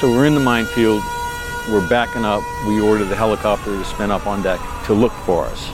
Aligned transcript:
So 0.00 0.08
we're 0.08 0.26
in 0.26 0.34
the 0.34 0.40
minefield, 0.40 1.02
we're 1.68 1.86
backing 1.88 2.24
up. 2.24 2.44
We 2.68 2.80
ordered 2.80 3.06
the 3.06 3.16
helicopter 3.16 3.76
to 3.76 3.84
spin 3.84 4.12
up 4.12 4.28
on 4.28 4.42
deck 4.42 4.60
to 4.86 4.94
look 4.94 5.10
for 5.10 5.44
us. 5.44 5.72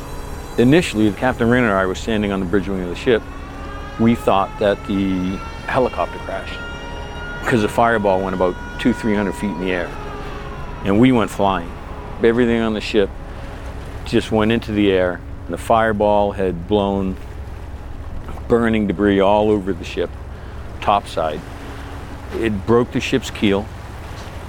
Initially, 0.59 1.13
Captain 1.13 1.47
Rinn 1.47 1.65
and 1.65 1.73
I 1.75 1.85
were 1.85 1.95
standing 1.95 2.33
on 2.33 2.41
the 2.41 2.47
bridge 2.47 2.67
wing 2.67 2.83
of 2.83 2.89
the 2.89 2.97
ship. 2.97 3.23
We 4.01 4.15
thought 4.15 4.59
that 4.61 4.83
the 4.87 5.37
helicopter 5.67 6.17
crashed 6.21 6.59
because 7.41 7.61
the 7.61 7.69
fireball 7.69 8.23
went 8.23 8.35
about 8.35 8.57
two, 8.81 8.95
three 8.95 9.15
hundred 9.15 9.35
feet 9.35 9.51
in 9.51 9.61
the 9.61 9.73
air, 9.73 9.89
and 10.87 10.99
we 10.99 11.13
went 11.13 11.31
flying. 11.31 11.71
Everything 12.23 12.63
on 12.63 12.73
the 12.73 12.81
ship 12.81 13.11
just 14.07 14.33
went 14.33 14.51
into 14.53 14.73
the 14.73 14.91
air. 14.91 15.21
and 15.45 15.53
The 15.53 15.59
fireball 15.59 16.33
had 16.33 16.67
blown 16.67 17.15
burning 18.49 18.87
debris 18.87 19.21
all 19.21 19.51
over 19.51 19.75
the 19.75 19.85
ship, 19.85 20.09
topside. 20.81 21.43
It 22.37 22.67
broke 22.67 22.93
the 22.93 23.01
ship's 23.01 23.31
keel. 23.31 23.67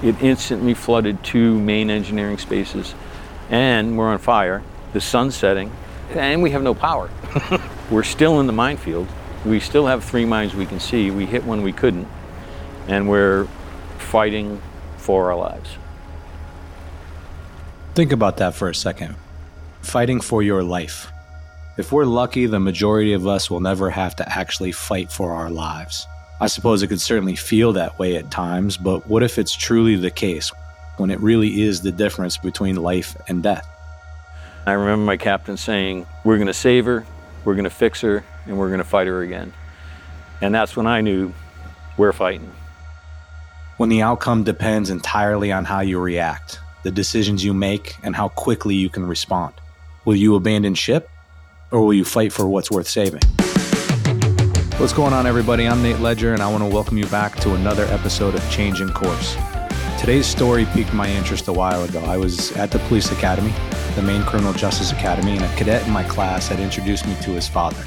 It 0.02 0.20
instantly 0.22 0.74
flooded 0.74 1.22
two 1.24 1.58
main 1.58 1.90
engineering 1.90 2.38
spaces, 2.38 2.94
and 3.50 3.96
we're 3.96 4.08
on 4.08 4.18
fire. 4.18 4.62
The 4.92 5.00
sun's 5.00 5.34
setting, 5.34 5.72
and 6.10 6.42
we 6.42 6.50
have 6.50 6.62
no 6.62 6.74
power. 6.74 7.10
we're 7.90 8.02
still 8.02 8.40
in 8.40 8.46
the 8.46 8.52
minefield. 8.52 9.08
We 9.44 9.60
still 9.60 9.86
have 9.86 10.04
three 10.04 10.24
mines 10.24 10.54
we 10.54 10.66
can 10.66 10.80
see. 10.80 11.10
We 11.10 11.26
hit 11.26 11.44
one 11.44 11.62
we 11.62 11.72
couldn't, 11.72 12.08
and 12.88 13.08
we're 13.08 13.46
fighting 13.98 14.60
for 14.98 15.30
our 15.30 15.36
lives. 15.36 15.70
Think 17.94 18.12
about 18.12 18.36
that 18.38 18.54
for 18.54 18.68
a 18.68 18.74
second. 18.74 19.16
Fighting 19.80 20.20
for 20.20 20.42
your 20.42 20.62
life. 20.62 21.10
If 21.78 21.92
we're 21.92 22.04
lucky, 22.04 22.46
the 22.46 22.60
majority 22.60 23.12
of 23.12 23.26
us 23.26 23.50
will 23.50 23.60
never 23.60 23.90
have 23.90 24.16
to 24.16 24.28
actually 24.28 24.72
fight 24.72 25.10
for 25.10 25.32
our 25.32 25.50
lives. 25.50 26.06
I 26.38 26.48
suppose 26.48 26.82
it 26.82 26.88
could 26.88 27.00
certainly 27.00 27.34
feel 27.34 27.72
that 27.72 27.98
way 27.98 28.16
at 28.16 28.30
times, 28.30 28.76
but 28.76 29.06
what 29.06 29.22
if 29.22 29.38
it's 29.38 29.54
truly 29.54 29.96
the 29.96 30.10
case 30.10 30.52
when 30.98 31.10
it 31.10 31.18
really 31.20 31.62
is 31.62 31.80
the 31.80 31.92
difference 31.92 32.36
between 32.36 32.76
life 32.76 33.16
and 33.28 33.42
death? 33.42 33.66
I 34.66 34.72
remember 34.72 35.04
my 35.04 35.16
captain 35.16 35.56
saying, 35.56 36.06
We're 36.24 36.36
going 36.36 36.48
to 36.48 36.52
save 36.54 36.84
her, 36.84 37.06
we're 37.44 37.54
going 37.54 37.64
to 37.64 37.70
fix 37.70 38.02
her, 38.02 38.22
and 38.44 38.58
we're 38.58 38.68
going 38.68 38.78
to 38.78 38.84
fight 38.84 39.06
her 39.06 39.22
again. 39.22 39.54
And 40.42 40.54
that's 40.54 40.76
when 40.76 40.86
I 40.86 41.00
knew 41.00 41.32
we're 41.96 42.12
fighting. 42.12 42.52
When 43.78 43.88
the 43.88 44.02
outcome 44.02 44.44
depends 44.44 44.90
entirely 44.90 45.52
on 45.52 45.64
how 45.64 45.80
you 45.80 45.98
react, 45.98 46.60
the 46.82 46.90
decisions 46.90 47.44
you 47.44 47.54
make, 47.54 47.96
and 48.02 48.14
how 48.14 48.28
quickly 48.28 48.74
you 48.74 48.90
can 48.90 49.06
respond. 49.06 49.54
Will 50.04 50.16
you 50.16 50.34
abandon 50.34 50.74
ship 50.74 51.08
or 51.70 51.80
will 51.80 51.94
you 51.94 52.04
fight 52.04 52.32
for 52.32 52.46
what's 52.46 52.70
worth 52.70 52.88
saving? 52.88 53.22
What's 54.78 54.92
going 54.92 55.14
on, 55.14 55.26
everybody? 55.26 55.66
I'm 55.66 55.82
Nate 55.82 56.00
Ledger, 56.00 56.34
and 56.34 56.42
I 56.42 56.50
want 56.50 56.62
to 56.62 56.68
welcome 56.68 56.98
you 56.98 57.06
back 57.06 57.36
to 57.36 57.54
another 57.54 57.86
episode 57.86 58.34
of 58.34 58.50
Changing 58.50 58.90
Course. 58.90 59.34
Today's 59.98 60.26
story 60.26 60.66
piqued 60.66 60.92
my 60.92 61.08
interest 61.08 61.48
a 61.48 61.52
while 61.52 61.82
ago. 61.84 62.04
I 62.04 62.18
was 62.18 62.52
at 62.58 62.70
the 62.70 62.78
police 62.80 63.10
academy, 63.10 63.54
the 63.94 64.02
Maine 64.02 64.22
Criminal 64.24 64.52
Justice 64.52 64.92
Academy, 64.92 65.32
and 65.32 65.42
a 65.42 65.56
cadet 65.56 65.86
in 65.86 65.94
my 65.94 66.04
class 66.04 66.48
had 66.48 66.60
introduced 66.60 67.06
me 67.06 67.16
to 67.22 67.30
his 67.30 67.48
father. 67.48 67.82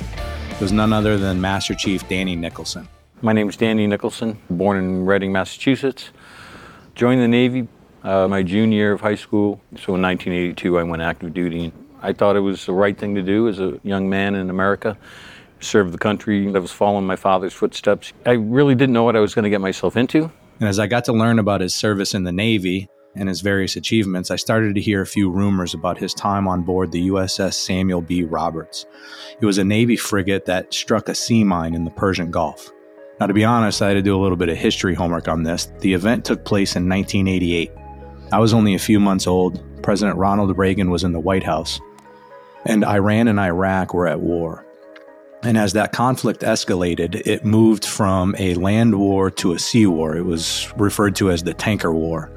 It 0.49 0.59
was 0.59 0.71
none 0.71 0.91
other 0.91 1.19
than 1.19 1.39
Master 1.39 1.75
Chief 1.75 2.07
Danny 2.09 2.35
Nicholson. 2.35 2.89
My 3.21 3.33
name 3.33 3.49
is 3.49 3.55
Danny 3.55 3.85
Nicholson, 3.85 4.41
born 4.49 4.77
in 4.77 5.05
Reading, 5.05 5.31
Massachusetts. 5.31 6.09
Joined 6.95 7.21
the 7.21 7.27
Navy 7.27 7.67
uh, 8.01 8.27
my 8.27 8.41
junior 8.41 8.75
year 8.75 8.91
of 8.93 9.01
high 9.01 9.13
school. 9.13 9.61
So 9.75 9.93
in 9.93 10.01
1982, 10.01 10.79
I 10.79 10.81
went 10.81 11.03
active 11.03 11.35
duty 11.35 11.71
I 12.01 12.13
thought 12.13 12.35
it 12.35 12.41
was 12.41 12.65
the 12.65 12.73
right 12.73 12.97
thing 12.97 13.15
to 13.15 13.21
do 13.21 13.47
as 13.47 13.59
a 13.59 13.79
young 13.83 14.09
man 14.09 14.35
in 14.35 14.49
America, 14.49 14.97
serve 15.59 15.91
the 15.91 15.97
country. 15.97 16.47
I 16.47 16.59
was 16.59 16.71
following 16.71 17.05
my 17.05 17.15
father's 17.15 17.53
footsteps. 17.53 18.13
I 18.25 18.31
really 18.31 18.75
didn't 18.75 18.93
know 18.93 19.03
what 19.03 19.15
I 19.15 19.19
was 19.19 19.33
going 19.33 19.43
to 19.43 19.49
get 19.49 19.61
myself 19.61 19.97
into. 19.97 20.31
And 20.59 20.67
as 20.67 20.79
I 20.79 20.87
got 20.87 21.05
to 21.05 21.13
learn 21.13 21.39
about 21.39 21.61
his 21.61 21.73
service 21.73 22.13
in 22.13 22.23
the 22.23 22.31
Navy 22.31 22.89
and 23.15 23.29
his 23.29 23.41
various 23.41 23.75
achievements, 23.75 24.31
I 24.31 24.35
started 24.35 24.75
to 24.75 24.81
hear 24.81 25.01
a 25.01 25.07
few 25.07 25.29
rumors 25.29 25.73
about 25.73 25.97
his 25.97 26.13
time 26.13 26.47
on 26.47 26.63
board 26.63 26.91
the 26.91 27.09
USS 27.09 27.53
Samuel 27.53 28.01
B. 28.01 28.23
Roberts. 28.23 28.85
It 29.39 29.45
was 29.45 29.57
a 29.57 29.63
Navy 29.63 29.95
frigate 29.95 30.45
that 30.45 30.73
struck 30.73 31.09
a 31.09 31.15
sea 31.15 31.43
mine 31.43 31.75
in 31.75 31.85
the 31.85 31.91
Persian 31.91 32.31
Gulf. 32.31 32.71
Now, 33.19 33.27
to 33.27 33.33
be 33.33 33.43
honest, 33.43 33.81
I 33.81 33.89
had 33.89 33.95
to 33.95 34.01
do 34.01 34.15
a 34.15 34.21
little 34.21 34.37
bit 34.37 34.49
of 34.49 34.57
history 34.57 34.93
homework 34.93 35.27
on 35.27 35.43
this. 35.43 35.71
The 35.79 35.93
event 35.93 36.25
took 36.25 36.45
place 36.45 36.75
in 36.75 36.87
1988. 36.87 37.71
I 38.31 38.39
was 38.39 38.53
only 38.53 38.75
a 38.75 38.79
few 38.79 38.99
months 38.99 39.27
old. 39.27 39.63
President 39.81 40.17
Ronald 40.17 40.57
Reagan 40.57 40.89
was 40.89 41.03
in 41.03 41.11
the 41.11 41.19
White 41.19 41.43
House 41.43 41.79
and 42.65 42.83
Iran 42.83 43.27
and 43.27 43.39
Iraq 43.39 43.93
were 43.93 44.07
at 44.07 44.19
war. 44.19 44.65
And 45.41 45.57
as 45.57 45.73
that 45.73 45.93
conflict 45.93 46.41
escalated, 46.41 47.15
it 47.25 47.45
moved 47.45 47.85
from 47.85 48.35
a 48.37 48.55
land 48.55 48.99
war 48.99 49.31
to 49.31 49.53
a 49.53 49.59
sea 49.59 49.85
war. 49.85 50.17
It 50.17 50.25
was 50.25 50.71
referred 50.75 51.15
to 51.17 51.31
as 51.31 51.43
the 51.43 51.53
Tanker 51.53 51.93
War. 51.93 52.29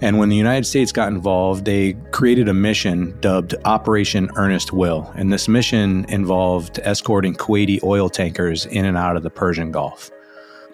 And 0.00 0.18
when 0.18 0.28
the 0.28 0.36
United 0.36 0.64
States 0.64 0.92
got 0.92 1.08
involved, 1.08 1.64
they 1.64 1.94
created 2.12 2.48
a 2.48 2.54
mission 2.54 3.18
dubbed 3.20 3.54
Operation 3.64 4.30
Earnest 4.36 4.72
Will. 4.72 5.10
And 5.16 5.32
this 5.32 5.48
mission 5.48 6.04
involved 6.08 6.78
escorting 6.84 7.34
Kuwaiti 7.34 7.82
oil 7.82 8.08
tankers 8.08 8.66
in 8.66 8.84
and 8.84 8.96
out 8.96 9.16
of 9.16 9.22
the 9.22 9.30
Persian 9.30 9.72
Gulf. 9.72 10.10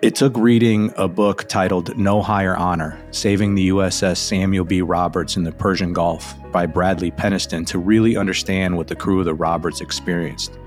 It 0.03 0.15
took 0.15 0.37
reading 0.37 0.93
a 0.97 1.09
book 1.09 1.49
titled 1.49 1.97
No 1.97 2.21
Higher 2.21 2.57
Honor 2.57 3.01
Saving 3.13 3.55
the 3.55 3.71
USS 3.71 4.19
Samuel 4.19 4.67
B. 4.67 4.83
Roberts 4.83 5.37
in 5.37 5.45
the 5.45 5.53
Persian 5.53 5.95
Gulf 5.95 6.35
by 6.53 6.67
Bradley 6.67 7.11
Peniston 7.11 7.67
to 7.69 7.79
really 7.79 8.17
understand 8.17 8.77
what 8.77 8.89
the 8.89 8.97
crew 8.97 9.21
of 9.21 9.25
the 9.25 9.33
Roberts 9.33 9.81
experienced. 9.81 10.59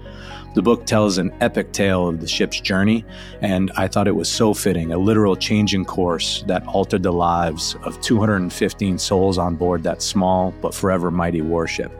The 0.57 0.63
book 0.63 0.87
tells 0.87 1.19
an 1.19 1.31
epic 1.39 1.71
tale 1.71 2.07
of 2.07 2.19
the 2.19 2.27
ship's 2.27 2.59
journey, 2.59 3.05
and 3.41 3.71
I 3.77 3.87
thought 3.87 4.07
it 4.07 4.15
was 4.15 4.27
so 4.27 4.55
fitting 4.55 4.91
a 4.91 4.97
literal 4.97 5.35
change 5.35 5.75
in 5.75 5.85
course 5.85 6.43
that 6.47 6.65
altered 6.65 7.03
the 7.03 7.13
lives 7.13 7.75
of 7.83 8.01
215 8.01 8.97
souls 8.97 9.37
on 9.37 9.55
board 9.55 9.83
that 9.83 10.01
small 10.01 10.55
but 10.59 10.73
forever 10.73 11.11
mighty 11.11 11.41
warship. 11.41 11.91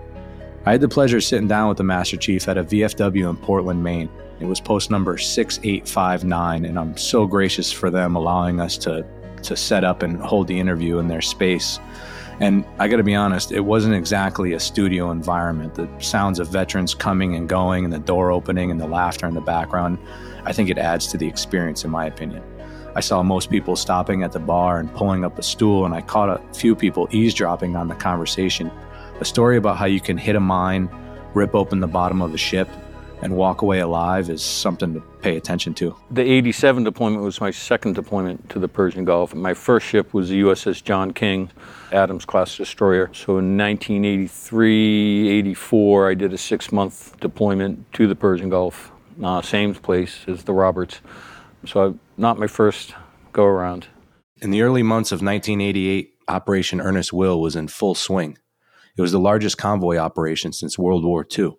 I 0.65 0.71
had 0.71 0.81
the 0.81 0.87
pleasure 0.87 1.17
of 1.17 1.23
sitting 1.23 1.47
down 1.47 1.69
with 1.69 1.77
the 1.77 1.83
Master 1.83 2.17
Chief 2.17 2.47
at 2.47 2.57
a 2.57 2.63
VFW 2.63 3.29
in 3.29 3.37
Portland, 3.37 3.83
Maine 3.83 4.09
it 4.39 4.45
was 4.45 4.59
post 4.59 4.89
number 4.89 5.19
6859, 5.19 6.65
and 6.65 6.79
I'm 6.79 6.97
so 6.97 7.27
gracious 7.27 7.71
for 7.71 7.91
them 7.91 8.15
allowing 8.15 8.59
us 8.59 8.75
to, 8.79 9.05
to 9.43 9.55
set 9.55 9.83
up 9.83 10.01
and 10.01 10.19
hold 10.19 10.47
the 10.47 10.59
interview 10.59 10.97
in 10.97 11.07
their 11.07 11.21
space. 11.21 11.79
And 12.39 12.65
I 12.77 12.87
got 12.87 12.97
to 12.97 13.03
be 13.03 13.15
honest, 13.15 13.51
it 13.51 13.61
wasn't 13.61 13.95
exactly 13.95 14.53
a 14.53 14.59
studio 14.59 15.09
environment. 15.09 15.73
The 15.73 15.89
sounds 15.99 16.39
of 16.39 16.49
veterans 16.49 16.93
coming 16.93 17.35
and 17.35 17.49
going, 17.49 17.83
and 17.83 17.91
the 17.91 17.99
door 17.99 18.31
opening, 18.31 18.69
and 18.69 18.79
the 18.79 18.87
laughter 18.87 19.25
in 19.25 19.33
the 19.33 19.41
background, 19.41 19.97
I 20.45 20.53
think 20.53 20.69
it 20.69 20.77
adds 20.77 21.07
to 21.07 21.17
the 21.17 21.27
experience, 21.27 21.83
in 21.83 21.89
my 21.89 22.05
opinion. 22.05 22.43
I 22.95 22.99
saw 22.99 23.23
most 23.23 23.49
people 23.49 23.75
stopping 23.75 24.23
at 24.23 24.31
the 24.31 24.39
bar 24.39 24.79
and 24.79 24.93
pulling 24.93 25.25
up 25.25 25.37
a 25.39 25.43
stool, 25.43 25.85
and 25.85 25.93
I 25.93 26.01
caught 26.01 26.29
a 26.29 26.41
few 26.53 26.75
people 26.75 27.07
eavesdropping 27.11 27.75
on 27.75 27.87
the 27.87 27.95
conversation. 27.95 28.71
A 29.19 29.25
story 29.25 29.57
about 29.57 29.77
how 29.77 29.85
you 29.85 29.99
can 29.99 30.17
hit 30.17 30.35
a 30.35 30.39
mine, 30.39 30.89
rip 31.33 31.55
open 31.55 31.79
the 31.79 31.87
bottom 31.87 32.21
of 32.21 32.33
a 32.33 32.37
ship, 32.37 32.69
and 33.21 33.35
walk 33.35 33.61
away 33.61 33.79
alive 33.79 34.29
is 34.29 34.43
something 34.43 34.93
to 34.93 35.01
pay 35.21 35.37
attention 35.37 35.73
to. 35.75 35.95
The 36.11 36.21
87 36.21 36.83
deployment 36.83 37.23
was 37.23 37.41
my 37.41 37.51
second 37.51 37.95
deployment 37.95 38.49
to 38.49 38.59
the 38.59 38.67
Persian 38.67 39.05
Gulf. 39.05 39.33
My 39.33 39.53
first 39.53 39.85
ship 39.85 40.13
was 40.13 40.29
the 40.29 40.41
USS 40.41 40.83
John 40.83 41.11
King, 41.13 41.49
Adams 41.91 42.25
class 42.25 42.55
destroyer. 42.55 43.09
So 43.13 43.37
in 43.37 43.57
1983 43.57 45.29
84, 45.29 46.09
I 46.09 46.13
did 46.13 46.33
a 46.33 46.37
six 46.37 46.71
month 46.71 47.19
deployment 47.19 47.91
to 47.93 48.07
the 48.07 48.15
Persian 48.15 48.49
Gulf, 48.49 48.91
uh, 49.23 49.41
same 49.41 49.73
place 49.73 50.25
as 50.27 50.43
the 50.43 50.53
Roberts. 50.53 51.01
So 51.65 51.97
not 52.17 52.37
my 52.37 52.47
first 52.47 52.93
go 53.33 53.45
around. 53.45 53.87
In 54.41 54.51
the 54.51 54.61
early 54.61 54.83
months 54.83 55.11
of 55.11 55.17
1988, 55.17 56.13
Operation 56.27 56.79
Earnest 56.79 57.11
Will 57.11 57.41
was 57.41 57.55
in 57.55 57.67
full 57.67 57.95
swing. 57.95 58.37
It 58.97 59.01
was 59.01 59.11
the 59.11 59.19
largest 59.19 59.57
convoy 59.57 59.97
operation 59.97 60.53
since 60.53 60.77
World 60.77 61.05
War 61.05 61.25
II. 61.37 61.57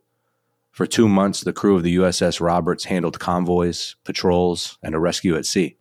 For 0.78 0.86
two 0.86 1.08
months, 1.08 1.40
the 1.40 1.52
crew 1.52 1.74
of 1.74 1.82
the 1.82 1.96
USS 1.96 2.40
Roberts 2.40 2.84
handled 2.84 3.18
convoys, 3.18 3.96
patrols, 4.04 4.78
and 4.80 4.94
a 4.94 5.00
rescue 5.00 5.34
at 5.34 5.44
sea. 5.44 5.76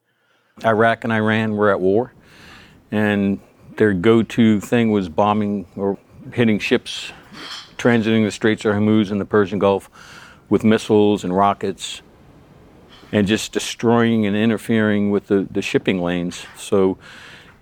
Iraq 0.65 1.03
and 1.03 1.13
Iran 1.13 1.55
were 1.55 1.69
at 1.69 1.79
war, 1.79 2.15
and 2.89 3.39
their 3.75 3.93
go 3.93 4.23
to 4.23 4.59
thing 4.59 4.89
was 4.89 5.07
bombing 5.07 5.67
or 5.75 5.99
hitting 6.33 6.57
ships 6.57 7.11
transiting 7.77 8.25
the 8.25 8.31
Straits 8.31 8.65
of 8.65 8.73
Hormuz 8.73 9.11
and 9.11 9.21
the 9.21 9.25
Persian 9.25 9.59
Gulf 9.59 9.87
with 10.49 10.63
missiles 10.63 11.23
and 11.23 11.31
rockets 11.31 12.01
and 13.11 13.27
just 13.27 13.51
destroying 13.51 14.25
and 14.25 14.35
interfering 14.35 15.11
with 15.11 15.27
the, 15.27 15.47
the 15.51 15.61
shipping 15.61 16.01
lanes. 16.01 16.47
So 16.57 16.97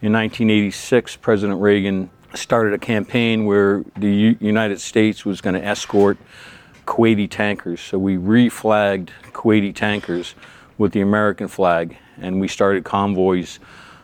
in 0.01 0.13
1986, 0.13 1.17
President 1.17 1.59
Reagan 1.59 2.09
started 2.33 2.73
a 2.73 2.79
campaign 2.79 3.43
where 3.43 3.83
the 3.97 4.09
U- 4.09 4.37
United 4.39 4.79
States 4.79 5.25
was 5.25 5.41
going 5.41 5.55
to 5.55 5.65
escort 5.65 6.17
Kuwaiti 6.85 7.29
tankers. 7.29 7.81
So 7.81 7.97
we 7.97 8.17
reflagged 8.17 9.09
Kuwaiti 9.33 9.73
tankers 9.73 10.35
with 10.77 10.91
the 10.91 11.01
American 11.01 11.47
flag, 11.47 11.97
and 12.17 12.39
we 12.39 12.47
started 12.47 12.83
convoys 12.83 13.59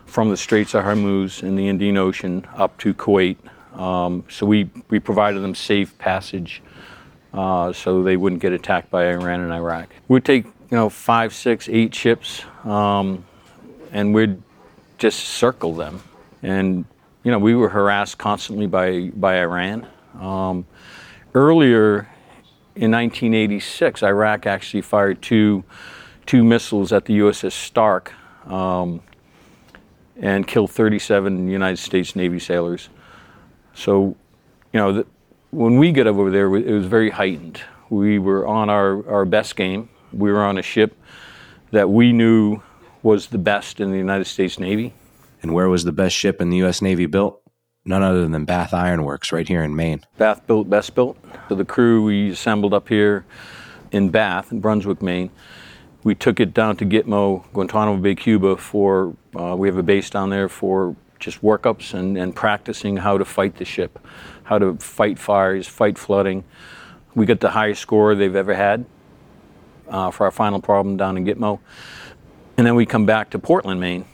from 0.06 0.30
the 0.30 0.36
Straits 0.36 0.74
of 0.74 0.84
Hormuz 0.84 1.42
in 1.42 1.56
the 1.56 1.68
Indian 1.68 1.96
Ocean 1.96 2.46
up 2.56 2.76
to 2.78 2.94
Kuwait. 2.94 3.36
Um, 3.78 4.24
so 4.28 4.46
we, 4.46 4.68
we 4.90 4.98
provided 4.98 5.40
them 5.40 5.54
safe 5.54 5.96
passage 5.98 6.62
uh, 7.32 7.72
so 7.72 8.02
they 8.02 8.16
wouldn't 8.16 8.42
get 8.42 8.52
attacked 8.52 8.90
by 8.90 9.10
Iran 9.10 9.40
and 9.40 9.52
Iraq. 9.52 9.88
We'd 10.08 10.24
take 10.24 10.44
you 10.44 10.76
know 10.76 10.90
five, 10.90 11.34
six, 11.34 11.68
eight 11.68 11.94
ships, 11.94 12.44
um, 12.64 13.24
and 13.92 14.14
we'd 14.14 14.42
just 14.98 15.18
circle 15.18 15.74
them 15.74 16.00
And, 16.42 16.84
you 17.22 17.30
know, 17.30 17.38
we 17.38 17.54
were 17.54 17.68
harassed 17.68 18.18
constantly 18.18 18.66
by, 18.66 19.10
by 19.14 19.40
Iran. 19.40 19.86
Um, 20.20 20.66
earlier 21.34 22.08
in 22.74 22.90
1986, 22.90 24.02
Iraq 24.02 24.46
actually 24.46 24.80
fired 24.80 25.20
two, 25.20 25.64
two 26.26 26.42
missiles 26.42 26.92
at 26.92 27.04
the 27.04 27.18
USS 27.18 27.52
Stark 27.52 28.12
um, 28.46 29.02
and 30.16 30.46
killed 30.46 30.70
37 30.70 31.48
United 31.48 31.76
States 31.76 32.16
Navy 32.16 32.38
sailors. 32.38 32.88
So, 33.74 34.16
you 34.72 34.80
know, 34.80 34.92
the, 34.92 35.06
when 35.50 35.78
we 35.78 35.92
got 35.92 36.06
over 36.06 36.30
there, 36.30 36.54
it 36.56 36.72
was 36.72 36.86
very 36.86 37.10
heightened. 37.10 37.60
We 37.90 38.18
were 38.18 38.46
on 38.46 38.70
our, 38.70 39.06
our 39.08 39.24
best 39.26 39.54
game. 39.54 39.90
We 40.12 40.32
were 40.32 40.42
on 40.42 40.56
a 40.56 40.62
ship 40.62 40.96
that 41.72 41.90
we 41.90 42.12
knew 42.12 42.62
was 43.02 43.26
the 43.28 43.38
best 43.38 43.80
in 43.80 43.90
the 43.90 43.98
United 43.98 44.26
States 44.26 44.58
Navy. 44.58 44.94
And 45.42 45.52
where 45.52 45.68
was 45.68 45.84
the 45.84 45.92
best 45.92 46.14
ship 46.14 46.40
in 46.40 46.50
the 46.50 46.58
U.S. 46.58 46.80
Navy 46.80 47.06
built? 47.06 47.41
None 47.84 48.02
other 48.02 48.28
than 48.28 48.44
Bath 48.44 48.72
Iron 48.72 49.04
Works 49.04 49.32
right 49.32 49.46
here 49.46 49.62
in 49.62 49.74
Maine. 49.74 50.02
Bath 50.16 50.46
built, 50.46 50.70
best 50.70 50.94
built. 50.94 51.18
So 51.48 51.56
the 51.56 51.64
crew 51.64 52.04
we 52.04 52.30
assembled 52.30 52.72
up 52.72 52.88
here 52.88 53.24
in 53.90 54.10
Bath, 54.10 54.52
in 54.52 54.60
Brunswick, 54.60 55.02
Maine. 55.02 55.30
We 56.04 56.14
took 56.14 56.38
it 56.38 56.54
down 56.54 56.76
to 56.76 56.84
Gitmo, 56.84 57.44
Guantanamo 57.52 58.00
Bay, 58.00 58.14
Cuba 58.14 58.56
for, 58.56 59.16
uh, 59.36 59.56
we 59.56 59.68
have 59.68 59.76
a 59.76 59.82
base 59.82 60.10
down 60.10 60.30
there 60.30 60.48
for 60.48 60.96
just 61.18 61.42
workups 61.42 61.94
and, 61.94 62.16
and 62.16 62.34
practicing 62.34 62.96
how 62.96 63.18
to 63.18 63.24
fight 63.24 63.56
the 63.56 63.64
ship, 63.64 63.98
how 64.44 64.58
to 64.58 64.74
fight 64.76 65.18
fires, 65.18 65.66
fight 65.66 65.98
flooding. 65.98 66.44
We 67.14 67.26
got 67.26 67.40
the 67.40 67.50
highest 67.50 67.82
score 67.82 68.14
they've 68.14 68.34
ever 68.34 68.54
had 68.54 68.84
uh, 69.88 70.10
for 70.10 70.24
our 70.24 70.32
final 70.32 70.60
problem 70.60 70.96
down 70.96 71.16
in 71.16 71.24
Gitmo. 71.24 71.60
And 72.56 72.66
then 72.66 72.74
we 72.74 72.86
come 72.86 73.06
back 73.06 73.30
to 73.30 73.38
Portland, 73.38 73.80
Maine, 73.80 74.04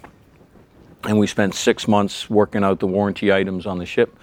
and 1.05 1.19
we 1.19 1.27
spent 1.27 1.55
six 1.55 1.87
months 1.87 2.29
working 2.29 2.65
out 2.65 2.81
the 2.81 2.87
warranty 2.87 3.33
items 3.33 3.67
on 3.67 3.79
the 3.79 3.87
ship. 3.87 4.17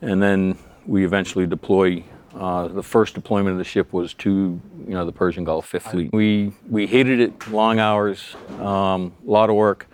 And 0.00 0.22
then 0.22 0.58
we 0.86 1.04
eventually 1.04 1.46
deploy. 1.46 2.04
Uh, 2.34 2.68
the 2.68 2.82
first 2.82 3.14
deployment 3.14 3.52
of 3.52 3.58
the 3.58 3.64
ship 3.64 3.92
was 3.92 4.12
to, 4.14 4.60
you 4.88 4.94
know, 4.94 5.06
the 5.06 5.12
Persian 5.12 5.44
Gulf 5.44 5.66
Fifth 5.66 5.84
Fleet. 5.84 6.12
We 6.12 6.52
we 6.68 6.86
hated 6.86 7.20
it, 7.20 7.48
long 7.48 7.78
hours, 7.78 8.34
um, 8.58 9.14
a 9.26 9.30
lot 9.30 9.50
of 9.50 9.56
work, 9.56 9.86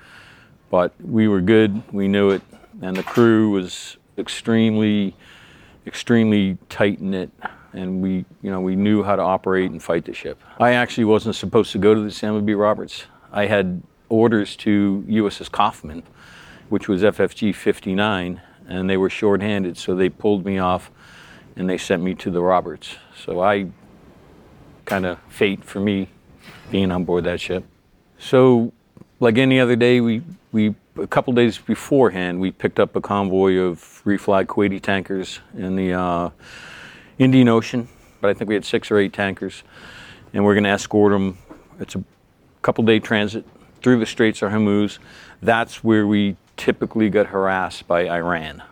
but 0.70 0.94
we 1.02 1.28
were 1.28 1.42
good. 1.42 1.82
We 1.92 2.08
knew 2.08 2.30
it, 2.30 2.42
and 2.80 2.96
the 2.96 3.02
crew 3.02 3.50
was 3.50 3.98
extremely, 4.16 5.14
extremely 5.86 6.56
tight 6.70 7.00
knit 7.00 7.30
and 7.72 8.02
we, 8.02 8.24
you 8.42 8.50
know, 8.50 8.60
we 8.60 8.76
knew 8.76 9.02
how 9.02 9.16
to 9.16 9.22
operate 9.22 9.70
and 9.70 9.82
fight 9.82 10.04
the 10.04 10.14
ship. 10.14 10.42
I 10.58 10.72
actually 10.72 11.04
wasn't 11.04 11.36
supposed 11.36 11.72
to 11.72 11.78
go 11.78 11.94
to 11.94 12.00
the 12.00 12.10
Samuel 12.10 12.42
B. 12.42 12.54
Roberts. 12.54 13.04
I 13.32 13.46
had 13.46 13.82
orders 14.10 14.56
to 14.56 15.04
USS 15.08 15.50
Kauffman, 15.50 16.02
which 16.68 16.88
was 16.88 17.02
FFG 17.02 17.54
59, 17.54 18.42
and 18.68 18.90
they 18.90 18.96
were 18.98 19.08
shorthanded, 19.08 19.78
so 19.78 19.94
they 19.94 20.10
pulled 20.10 20.44
me 20.44 20.58
off 20.58 20.90
and 21.56 21.68
they 21.68 21.78
sent 21.78 22.02
me 22.02 22.14
to 22.14 22.30
the 22.30 22.42
Roberts. 22.42 22.96
So 23.24 23.40
I 23.40 23.70
kind 24.84 25.06
of 25.06 25.18
fate 25.28 25.64
for 25.64 25.80
me 25.80 26.08
being 26.70 26.90
on 26.92 27.04
board 27.04 27.24
that 27.24 27.40
ship. 27.40 27.64
So, 28.18 28.72
like 29.18 29.38
any 29.38 29.58
other 29.60 29.76
day, 29.76 30.00
we, 30.00 30.22
we 30.52 30.74
a 30.96 31.06
couple 31.06 31.32
days 31.32 31.58
beforehand, 31.58 32.40
we 32.40 32.50
picked 32.50 32.78
up 32.78 32.96
a 32.96 33.00
convoy 33.00 33.56
of 33.56 34.02
reflag 34.04 34.46
Kuwaiti 34.46 34.80
tankers 34.80 35.40
in 35.56 35.76
the 35.76 35.92
uh, 35.92 36.30
Indian 37.18 37.48
Ocean, 37.48 37.88
but 38.20 38.30
I 38.30 38.34
think 38.34 38.48
we 38.48 38.54
had 38.54 38.64
six 38.64 38.90
or 38.90 38.98
eight 38.98 39.12
tankers, 39.12 39.62
and 40.32 40.44
we're 40.44 40.54
going 40.54 40.64
to 40.64 40.70
escort 40.70 41.12
them. 41.12 41.38
It's 41.78 41.94
a 41.94 42.04
couple 42.62 42.84
day 42.84 42.98
transit 42.98 43.44
through 43.82 43.98
the 43.98 44.06
Straits 44.06 44.42
of 44.42 44.52
Hormuz. 44.52 45.00
That's 45.42 45.82
where 45.82 46.06
we 46.06 46.36
typically 46.56 47.10
got 47.10 47.26
harassed 47.26 47.88
by 47.88 48.08
Iran. 48.08 48.62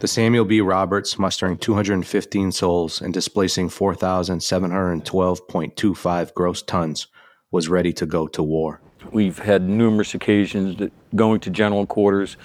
The 0.00 0.08
Samuel 0.08 0.44
B. 0.44 0.60
Roberts, 0.60 1.18
mustering 1.18 1.56
215 1.56 2.52
souls 2.52 3.00
and 3.00 3.14
displacing 3.14 3.70
4,712.25 3.70 6.34
gross 6.34 6.60
tons, 6.62 7.06
was 7.50 7.68
ready 7.68 7.92
to 7.94 8.04
go 8.04 8.26
to 8.28 8.42
war. 8.42 8.82
We've 9.10 9.38
had 9.38 9.62
numerous 9.62 10.14
occasions 10.14 10.76
that 10.76 10.92
going 11.14 11.40
to 11.40 11.50
general 11.50 11.86
quarters, 11.86 12.36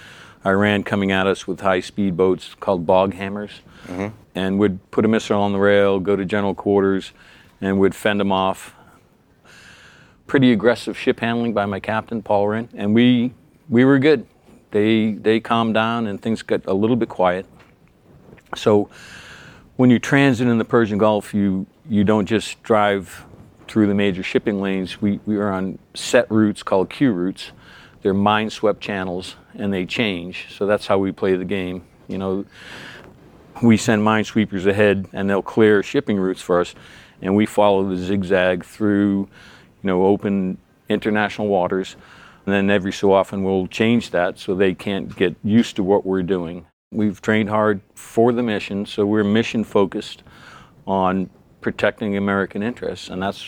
Iran 0.46 0.84
coming 0.84 1.12
at 1.12 1.28
us 1.28 1.46
with 1.46 1.60
high 1.60 1.82
speed 1.82 2.16
boats 2.18 2.56
called 2.60 2.88
Boghammars 2.88 3.60
mm-hmm. 3.86 4.08
and 4.34 4.58
would 4.60 4.90
put 4.92 5.06
a 5.06 5.08
missile 5.08 5.42
on 5.42 5.54
the 5.54 5.60
rail, 5.60 6.00
go 6.00 6.16
to 6.16 6.26
general 6.26 6.56
quarters, 6.56 7.12
and 7.60 7.80
would 7.80 7.94
fend 7.94 8.20
them 8.20 8.32
off. 8.32 8.76
Pretty 10.32 10.54
aggressive 10.54 10.98
ship 10.98 11.20
handling 11.20 11.52
by 11.52 11.66
my 11.66 11.82
captain, 11.82 12.24
Paul 12.24 12.48
Rinn, 12.48 12.70
and 12.74 12.96
we 12.96 13.34
we 13.68 13.84
were 13.84 14.00
good. 14.00 14.26
They 14.72 15.12
they 15.12 15.42
calmed 15.42 15.74
down 15.74 16.08
and 16.08 16.22
things 16.22 16.42
got 16.42 16.66
a 16.68 16.74
little 16.74 16.96
bit 16.96 17.10
quiet. 17.10 17.46
So 18.56 18.90
when 19.76 19.90
you 19.90 20.00
transit 20.00 20.48
in 20.48 20.58
the 20.58 20.64
Persian 20.64 20.98
Gulf, 20.98 21.34
you 21.34 21.68
you 21.90 22.06
don't 22.06 22.28
just 22.28 22.64
drive 22.64 23.26
through 23.68 23.88
the 23.88 23.94
major 23.94 24.24
shipping 24.24 24.62
lanes. 24.62 25.02
We 25.02 25.20
we 25.26 25.36
are 25.36 25.52
on 25.52 25.78
set 25.96 26.32
routes 26.32 26.64
called 26.64 26.90
Q 26.90 27.12
routes. 27.12 27.52
They're 28.02 28.14
mine 28.14 28.50
swept 28.52 28.80
channels 28.80 29.36
and 29.56 29.74
they 29.74 29.86
change. 29.86 30.46
So 30.58 30.66
that's 30.66 30.88
how 30.88 30.98
we 30.98 31.12
play 31.12 31.36
the 31.36 31.44
game. 31.44 31.84
You 32.08 32.20
know, 32.20 32.46
we 33.62 33.76
send 33.76 34.02
minesweepers 34.02 34.66
ahead 34.66 35.10
and 35.12 35.30
they'll 35.30 35.42
clear 35.42 35.84
shipping 35.84 36.18
routes 36.18 36.42
for 36.42 36.62
us 36.62 36.74
and 37.22 37.36
we 37.36 37.46
follow 37.46 37.84
the 37.90 37.98
zigzag 37.98 38.64
through 38.64 39.28
you 39.82 39.88
know 39.88 40.06
open 40.06 40.58
international 40.90 41.48
waters. 41.48 41.96
And 42.46 42.54
then 42.54 42.70
every 42.72 42.92
so 42.92 43.14
often 43.14 43.44
we'll 43.44 43.68
change 43.68 44.10
that 44.12 44.40
so 44.40 44.56
they 44.56 44.74
can't 44.74 45.16
get 45.16 45.36
used 45.44 45.76
to 45.76 45.84
what 45.84 46.06
we're 46.06 46.24
doing. 46.24 46.66
We've 46.92 47.22
trained 47.22 47.50
hard 47.50 47.82
for 47.94 48.34
the 48.34 48.42
mission 48.44 48.86
so 48.86 49.06
we're 49.06 49.24
mission 49.24 49.64
focused 49.64 50.24
on 50.88 51.30
protecting 51.62 52.18
american 52.18 52.64
interests 52.64 53.10
and 53.10 53.22
that's 53.22 53.48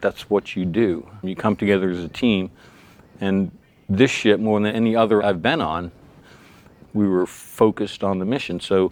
that's 0.00 0.28
what 0.28 0.56
you 0.56 0.64
do. 0.64 1.08
You 1.22 1.36
come 1.36 1.54
together 1.54 1.90
as 1.90 2.02
a 2.02 2.08
team 2.08 2.50
and 3.20 3.52
this 3.88 4.10
ship 4.10 4.40
more 4.40 4.60
than 4.60 4.74
any 4.74 4.96
other 4.96 5.22
i've 5.22 5.40
been 5.40 5.60
on 5.60 5.92
we 6.94 7.06
were 7.08 7.26
focused 7.26 8.04
on 8.04 8.18
the 8.18 8.24
mission. 8.24 8.60
So 8.60 8.90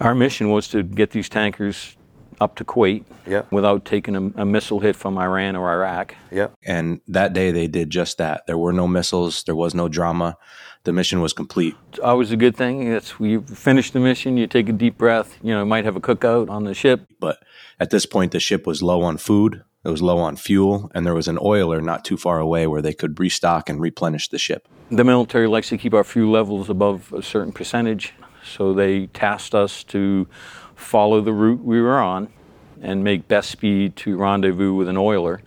our 0.00 0.14
mission 0.14 0.50
was 0.50 0.68
to 0.68 0.82
get 0.82 1.10
these 1.10 1.28
tankers 1.28 1.95
up 2.40 2.56
to 2.56 2.64
Kuwait 2.64 3.04
without 3.50 3.84
taking 3.84 4.16
a, 4.16 4.42
a, 4.42 4.44
missile 4.44 4.80
hit 4.80 4.96
from 4.96 5.18
Iran 5.18 5.56
or 5.56 5.70
Iraq. 5.70 6.14
Yeah. 6.30 6.48
And 6.64 7.00
that 7.08 7.32
day 7.32 7.50
they 7.50 7.66
did 7.66 7.90
just 7.90 8.18
that. 8.18 8.46
There 8.46 8.58
were 8.58 8.72
no 8.72 8.86
missiles, 8.86 9.44
there 9.44 9.56
was 9.56 9.74
no 9.74 9.88
drama. 9.88 10.36
The 10.84 10.92
mission 10.92 11.20
was 11.20 11.32
complete. 11.32 11.74
It's 11.90 11.98
always 11.98 12.30
a 12.30 12.36
good 12.36 12.56
thing. 12.56 12.86
It's 12.86 13.18
we 13.18 13.38
finish 13.40 13.90
the 13.90 13.98
mission, 13.98 14.36
you 14.36 14.46
take 14.46 14.68
a 14.68 14.72
deep 14.72 14.96
breath, 14.96 15.36
you 15.42 15.52
know, 15.52 15.64
might 15.64 15.84
have 15.84 15.96
a 15.96 16.00
cookout 16.00 16.48
on 16.48 16.64
the 16.64 16.74
ship. 16.74 17.06
But 17.18 17.38
at 17.80 17.90
this 17.90 18.06
point 18.06 18.32
the 18.32 18.40
ship 18.40 18.66
was 18.66 18.82
low 18.82 19.02
on 19.02 19.16
food, 19.16 19.64
it 19.84 19.90
was 19.90 20.02
low 20.02 20.18
on 20.18 20.36
fuel, 20.36 20.90
and 20.94 21.06
there 21.06 21.14
was 21.14 21.28
an 21.28 21.38
oiler 21.42 21.80
not 21.80 22.04
too 22.04 22.16
far 22.16 22.38
away 22.38 22.66
where 22.66 22.82
they 22.82 22.92
could 22.92 23.18
restock 23.18 23.68
and 23.68 23.80
replenish 23.80 24.28
the 24.28 24.38
ship. 24.38 24.68
The 24.90 25.04
military 25.04 25.48
likes 25.48 25.68
to 25.70 25.78
keep 25.78 25.94
our 25.94 26.04
fuel 26.04 26.30
levels 26.30 26.68
above 26.68 27.12
a 27.12 27.22
certain 27.22 27.52
percentage. 27.52 28.12
So 28.44 28.72
they 28.72 29.06
tasked 29.06 29.54
us 29.54 29.82
to 29.84 30.28
follow 30.76 31.20
the 31.20 31.32
route 31.32 31.64
we 31.64 31.80
were 31.80 31.98
on 31.98 32.28
and 32.80 33.02
make 33.02 33.26
best 33.26 33.50
speed 33.50 33.96
to 33.96 34.16
rendezvous 34.16 34.74
with 34.74 34.88
an 34.88 34.96
oiler. 34.96 35.42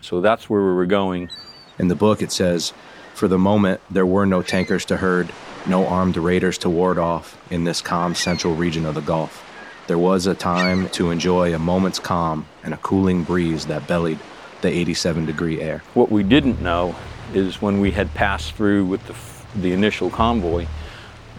So 0.00 0.20
that's 0.20 0.50
where 0.50 0.60
we 0.60 0.72
were 0.72 0.86
going. 0.86 1.30
In 1.78 1.88
the 1.88 1.94
book, 1.94 2.22
it 2.22 2.32
says, 2.32 2.72
For 3.14 3.28
the 3.28 3.38
moment, 3.38 3.80
there 3.90 4.06
were 4.06 4.26
no 4.26 4.42
tankers 4.42 4.84
to 4.86 4.96
herd, 4.96 5.30
no 5.66 5.86
armed 5.86 6.16
raiders 6.16 6.58
to 6.58 6.70
ward 6.70 6.98
off 6.98 7.38
in 7.50 7.64
this 7.64 7.80
calm 7.80 8.14
central 8.14 8.54
region 8.54 8.86
of 8.86 8.94
the 8.94 9.02
Gulf. 9.02 9.46
There 9.86 9.98
was 9.98 10.26
a 10.26 10.34
time 10.34 10.88
to 10.90 11.10
enjoy 11.10 11.54
a 11.54 11.58
moment's 11.58 11.98
calm 11.98 12.46
and 12.64 12.72
a 12.72 12.78
cooling 12.78 13.24
breeze 13.24 13.66
that 13.66 13.86
bellied 13.86 14.18
the 14.62 14.68
87 14.68 15.26
degree 15.26 15.60
air. 15.60 15.82
What 15.94 16.10
we 16.10 16.22
didn't 16.22 16.60
know 16.60 16.94
is 17.34 17.60
when 17.60 17.80
we 17.80 17.90
had 17.90 18.12
passed 18.14 18.54
through 18.54 18.86
with 18.86 19.04
the, 19.06 19.60
the 19.60 19.72
initial 19.72 20.10
convoy, 20.10 20.66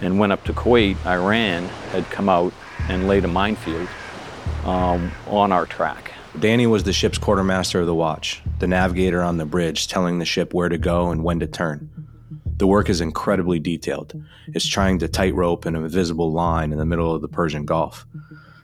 and 0.01 0.19
went 0.19 0.31
up 0.31 0.43
to 0.45 0.53
Kuwait, 0.53 0.97
Iran 1.05 1.65
had 1.91 2.09
come 2.09 2.27
out 2.27 2.53
and 2.91 3.07
laid 3.07 3.23
a 3.23 3.27
minefield 3.27 3.87
um, 4.65 5.11
on 5.27 5.53
our 5.53 5.65
track. 5.65 6.11
Danny 6.39 6.67
was 6.67 6.83
the 6.83 6.93
ship's 6.93 7.17
quartermaster 7.17 7.79
of 7.79 7.87
the 7.87 7.95
watch, 7.95 8.41
the 8.59 8.67
navigator 8.67 9.21
on 9.21 9.37
the 9.37 9.45
bridge 9.45 9.87
telling 9.87 10.19
the 10.19 10.25
ship 10.25 10.53
where 10.53 10.69
to 10.69 10.77
go 10.77 11.09
and 11.09 11.23
when 11.23 11.39
to 11.39 11.47
turn. 11.47 11.89
The 12.57 12.67
work 12.67 12.89
is 12.89 13.01
incredibly 13.01 13.59
detailed. 13.59 14.21
It's 14.47 14.67
trying 14.67 14.99
to 14.99 15.07
tightrope 15.07 15.65
an 15.65 15.75
invisible 15.75 16.31
line 16.31 16.71
in 16.71 16.77
the 16.77 16.85
middle 16.85 17.15
of 17.15 17.21
the 17.21 17.27
Persian 17.27 17.65
Gulf. 17.65 18.05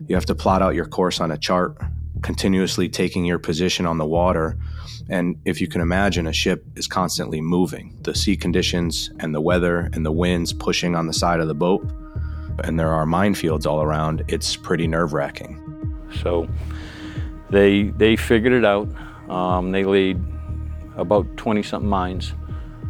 You 0.07 0.15
have 0.15 0.25
to 0.27 0.36
plot 0.36 0.62
out 0.62 0.75
your 0.75 0.86
course 0.86 1.19
on 1.19 1.31
a 1.31 1.38
chart, 1.38 1.77
continuously 2.22 2.89
taking 2.89 3.25
your 3.25 3.39
position 3.39 3.86
on 3.86 3.98
the 3.98 4.05
water. 4.05 4.57
And 5.10 5.39
if 5.46 5.62
you 5.62 5.67
can 5.67 5.81
imagine, 5.81 6.27
a 6.27 6.34
ship 6.34 6.65
is 6.75 6.86
constantly 6.86 7.41
moving. 7.41 7.98
The 8.01 8.13
sea 8.13 8.36
conditions 8.36 9.10
and 9.19 9.34
the 9.34 9.41
weather 9.41 9.89
and 9.93 10.05
the 10.05 10.12
winds 10.12 10.53
pushing 10.53 10.96
on 10.96 11.07
the 11.07 11.13
side 11.13 11.39
of 11.39 11.48
the 11.48 11.55
boat, 11.55 11.89
and 12.64 12.80
there 12.80 12.92
are 12.92 13.06
minefields 13.06 13.66
all 13.66 13.82
around. 13.82 14.24
It's 14.28 14.56
pretty 14.56 14.88
nerve 14.88 15.14
wracking. 15.14 15.62
So 16.22 16.48
they 17.50 17.84
they 17.84 18.16
figured 18.16 18.54
it 18.54 18.66
out. 18.66 18.88
Um, 19.30 19.72
they 19.72 19.84
laid 19.84 20.20
about 20.96 21.38
20 21.38 21.64
something 21.64 21.90
mines. 21.90 22.34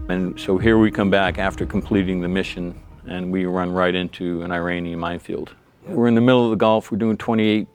And 0.09 0.39
so 0.39 0.57
here 0.57 0.77
we 0.77 0.91
come 0.91 1.09
back 1.09 1.37
after 1.37 1.65
completing 1.65 2.21
the 2.21 2.27
mission 2.27 2.79
and 3.07 3.31
we 3.31 3.45
run 3.45 3.71
right 3.71 3.93
into 3.93 4.41
an 4.43 4.51
Iranian 4.51 4.99
minefield. 4.99 5.53
We're 5.85 6.07
in 6.07 6.15
the 6.15 6.21
middle 6.21 6.43
of 6.43 6.51
the 6.51 6.57
Gulf, 6.57 6.91
we're 6.91 6.97
doing 6.97 7.17
28, 7.17 7.67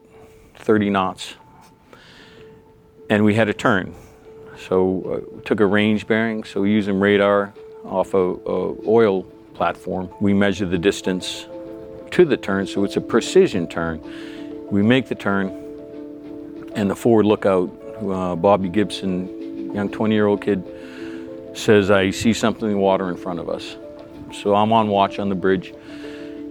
30 0.57 0.91
knots, 0.91 1.35
and 3.09 3.25
we 3.25 3.35
had 3.35 3.49
a 3.49 3.55
turn. 3.55 3.95
So 4.59 5.25
uh, 5.39 5.41
took 5.45 5.61
a 5.61 5.67
range 5.67 6.07
bearing, 6.07 6.45
so 6.45 6.65
using 6.65 7.01
radar 7.01 7.55
off 7.85 8.15
a, 8.15 8.19
a 8.19 8.77
oil 8.87 9.23
platform, 9.55 10.11
we 10.21 10.35
measured 10.35 10.71
the 10.71 10.79
distance 10.79 11.47
to 12.13 12.25
the 12.25 12.37
turn, 12.37 12.67
so 12.67 12.85
it's 12.85 12.97
a 12.97 13.01
precision 13.01 13.67
turn. 13.67 14.01
We 14.71 14.83
make 14.83 15.09
the 15.09 15.15
turn, 15.15 15.49
and 16.75 16.91
the 16.91 16.97
forward 16.97 17.27
lookout, 17.27 17.71
uh, 18.01 18.37
Bobby 18.37 18.69
Gibson, 18.69 19.75
young 19.75 19.89
20 19.89 20.15
year 20.15 20.27
old 20.27 20.43
kid, 20.43 20.63
says, 21.55 21.91
I 21.91 22.11
see 22.11 22.33
something 22.33 22.69
in 22.69 22.75
the 22.75 22.79
water 22.79 23.09
in 23.09 23.17
front 23.17 23.39
of 23.39 23.49
us. 23.49 23.77
So 24.33 24.55
I'm 24.55 24.73
on 24.73 24.89
watch 24.89 25.19
on 25.19 25.29
the 25.29 25.35
bridge, 25.35 25.75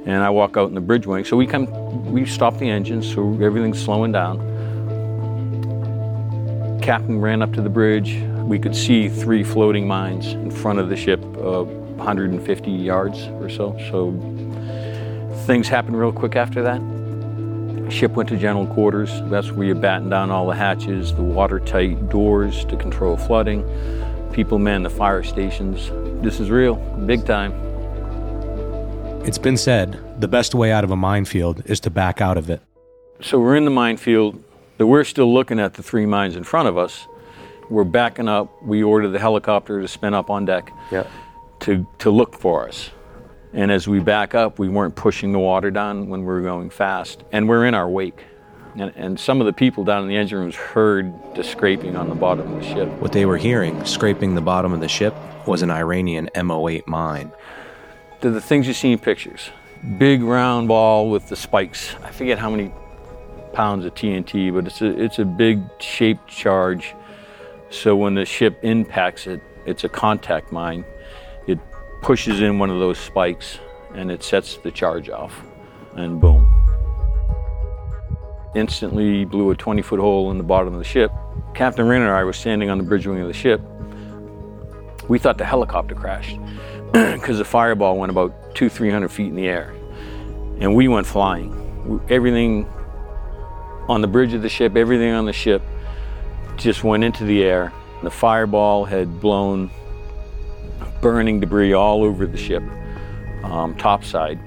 and 0.05 0.23
I 0.23 0.29
walk 0.29 0.57
out 0.57 0.69
in 0.69 0.75
the 0.75 0.81
bridge 0.81 1.05
wing. 1.07 1.25
So 1.25 1.37
we 1.37 1.45
come, 1.47 1.67
we 2.11 2.25
stop 2.25 2.57
the 2.57 2.69
engines, 2.69 3.11
so 3.11 3.39
everything's 3.41 3.81
slowing 3.81 4.11
down. 4.11 4.49
Captain 6.81 7.21
ran 7.21 7.43
up 7.43 7.53
to 7.53 7.61
the 7.61 7.69
bridge. 7.69 8.19
We 8.43 8.57
could 8.57 8.75
see 8.75 9.07
three 9.09 9.43
floating 9.43 9.87
mines 9.87 10.33
in 10.33 10.49
front 10.49 10.79
of 10.79 10.89
the 10.89 10.95
ship, 10.95 11.23
uh, 11.37 11.63
150 11.63 12.71
yards 12.71 13.27
or 13.39 13.47
so. 13.49 13.77
So 13.91 14.09
things 15.41 15.67
happened 15.67 15.97
real 15.99 16.11
quick 16.11 16.35
after 16.35 16.61
that. 16.63 16.81
Ship 17.91 18.11
went 18.11 18.29
to 18.29 18.37
general 18.37 18.67
quarters. 18.67 19.09
That's 19.29 19.51
where 19.51 19.67
you 19.67 19.75
batten 19.75 20.09
down 20.09 20.31
all 20.31 20.47
the 20.47 20.55
hatches, 20.55 21.13
the 21.13 21.21
watertight 21.23 22.09
doors 22.09 22.63
to 22.65 22.77
control 22.77 23.17
flooding. 23.17 23.63
People 24.31 24.59
man 24.59 24.83
the 24.83 24.89
fire 24.89 25.23
stations. 25.23 25.89
This 26.23 26.39
is 26.39 26.49
real, 26.49 26.75
big 27.05 27.25
time. 27.25 27.51
It's 29.25 29.37
been 29.37 29.57
said 29.57 29.99
the 30.21 30.27
best 30.27 30.55
way 30.55 30.71
out 30.71 30.83
of 30.83 30.91
a 30.91 30.95
minefield 30.95 31.63
is 31.65 31.79
to 31.81 31.89
back 31.89 32.21
out 32.21 32.37
of 32.37 32.49
it. 32.49 32.61
So 33.19 33.39
we're 33.39 33.55
in 33.55 33.65
the 33.65 33.71
minefield. 33.71 34.41
But 34.77 34.87
we're 34.87 35.03
still 35.03 35.31
looking 35.31 35.59
at 35.59 35.75
the 35.75 35.83
three 35.83 36.07
mines 36.07 36.35
in 36.35 36.43
front 36.43 36.67
of 36.67 36.75
us. 36.75 37.05
We're 37.69 37.83
backing 37.83 38.27
up. 38.27 38.49
We 38.63 38.81
ordered 38.81 39.09
the 39.09 39.19
helicopter 39.19 39.79
to 39.79 39.87
spin 39.87 40.15
up 40.15 40.31
on 40.31 40.45
deck 40.45 40.71
Yeah. 40.91 41.05
to, 41.59 41.85
to 41.99 42.09
look 42.09 42.33
for 42.35 42.67
us. 42.67 42.89
And 43.53 43.71
as 43.71 43.87
we 43.87 43.99
back 43.99 44.33
up, 44.33 44.59
we 44.59 44.69
weren't 44.69 44.95
pushing 44.95 45.31
the 45.33 45.39
water 45.39 45.71
down 45.71 46.07
when 46.07 46.21
we 46.21 46.27
were 46.27 46.41
going 46.41 46.69
fast. 46.69 47.23
And 47.31 47.49
we're 47.49 47.65
in 47.65 47.73
our 47.73 47.89
wake. 47.89 48.23
And, 48.75 48.93
and 48.95 49.19
some 49.19 49.41
of 49.41 49.45
the 49.45 49.53
people 49.53 49.83
down 49.83 50.03
in 50.03 50.09
the 50.09 50.15
engine 50.15 50.39
rooms 50.39 50.55
heard 50.55 51.13
the 51.35 51.43
scraping 51.43 51.97
on 51.97 52.07
the 52.07 52.15
bottom 52.15 52.53
of 52.53 52.61
the 52.61 52.65
ship. 52.65 52.87
What 53.01 53.11
they 53.11 53.25
were 53.25 53.37
hearing, 53.37 53.83
scraping 53.83 54.35
the 54.35 54.41
bottom 54.41 54.71
of 54.71 54.79
the 54.79 54.87
ship, 54.87 55.13
was 55.45 55.61
an 55.61 55.71
Iranian 55.71 56.29
M08 56.33 56.87
mine. 56.87 57.31
They're 58.21 58.31
the 58.31 58.39
things 58.39 58.67
you 58.67 58.73
see 58.73 58.93
in 58.93 58.99
pictures. 58.99 59.49
Big 59.97 60.21
round 60.21 60.69
ball 60.69 61.09
with 61.09 61.27
the 61.27 61.35
spikes. 61.35 61.95
I 62.03 62.11
forget 62.11 62.39
how 62.39 62.49
many 62.49 62.71
pounds 63.51 63.83
of 63.83 63.93
TNT, 63.95 64.53
but 64.53 64.67
it's 64.67 64.81
a, 64.81 65.01
it's 65.01 65.19
a 65.19 65.25
big 65.25 65.61
shaped 65.79 66.29
charge. 66.29 66.95
So 67.69 67.95
when 67.95 68.15
the 68.15 68.25
ship 68.25 68.59
impacts 68.63 69.27
it, 69.27 69.41
it's 69.65 69.83
a 69.83 69.89
contact 69.89 70.51
mine. 70.51 70.85
Pushes 72.01 72.41
in 72.41 72.57
one 72.59 72.69
of 72.69 72.79
those 72.79 72.97
spikes 72.97 73.59
and 73.93 74.11
it 74.11 74.23
sets 74.23 74.57
the 74.57 74.71
charge 74.71 75.09
off, 75.09 75.41
and 75.95 76.19
boom. 76.19 76.47
Instantly 78.55 79.25
blew 79.25 79.51
a 79.51 79.55
20 79.55 79.81
foot 79.81 79.99
hole 79.99 80.31
in 80.31 80.37
the 80.37 80.43
bottom 80.43 80.73
of 80.73 80.79
the 80.79 80.85
ship. 80.85 81.11
Captain 81.53 81.87
Rinn 81.87 82.01
and 82.01 82.11
I 82.11 82.23
were 82.23 82.33
standing 82.33 82.69
on 82.69 82.77
the 82.77 82.83
bridge 82.83 83.07
wing 83.07 83.19
of 83.19 83.27
the 83.27 83.33
ship. 83.33 83.61
We 85.07 85.19
thought 85.19 85.37
the 85.37 85.45
helicopter 85.45 85.95
crashed 85.95 86.37
because 86.91 87.37
the 87.37 87.45
fireball 87.45 87.97
went 87.97 88.11
about 88.11 88.55
two, 88.55 88.69
three 88.69 88.89
hundred 88.89 89.09
feet 89.09 89.27
in 89.27 89.35
the 89.35 89.47
air, 89.47 89.73
and 90.59 90.75
we 90.75 90.87
went 90.87 91.07
flying. 91.07 92.01
Everything 92.09 92.67
on 93.89 94.01
the 94.01 94.07
bridge 94.07 94.33
of 94.33 94.41
the 94.41 94.49
ship, 94.49 94.75
everything 94.75 95.11
on 95.11 95.25
the 95.25 95.33
ship, 95.33 95.61
just 96.55 96.83
went 96.83 97.03
into 97.03 97.25
the 97.25 97.43
air. 97.43 97.73
The 98.03 98.11
fireball 98.11 98.85
had 98.85 99.19
blown 99.19 99.69
burning 101.01 101.39
debris 101.39 101.73
all 101.73 102.03
over 102.03 102.25
the 102.25 102.37
ship, 102.37 102.63
um, 103.43 103.75
topside. 103.75 104.39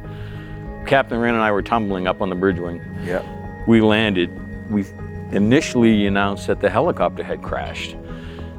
Captain 0.87 1.19
Rinn 1.19 1.35
and 1.35 1.43
I 1.43 1.51
were 1.51 1.63
tumbling 1.63 2.07
up 2.07 2.21
on 2.23 2.31
the 2.31 2.37
bridge 2.37 2.59
wing. 2.59 2.81
Yeah. 3.05 3.23
We 3.67 3.81
landed. 3.81 4.31
We 4.71 4.85
initially 5.33 6.07
announced 6.07 6.47
that 6.47 6.61
the 6.61 6.71
helicopter 6.71 7.25
had 7.25 7.43
crashed 7.43 7.97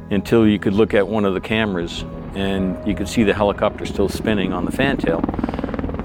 until 0.09 0.47
you 0.47 0.59
could 0.59 0.73
look 0.73 0.93
at 0.93 1.07
one 1.07 1.25
of 1.25 1.33
the 1.33 1.41
cameras 1.41 2.03
and 2.35 2.85
you 2.87 2.93
could 2.93 3.07
see 3.07 3.23
the 3.23 3.33
helicopter 3.33 3.85
still 3.85 4.09
spinning 4.09 4.53
on 4.53 4.65
the 4.65 4.71
fantail. 4.71 5.23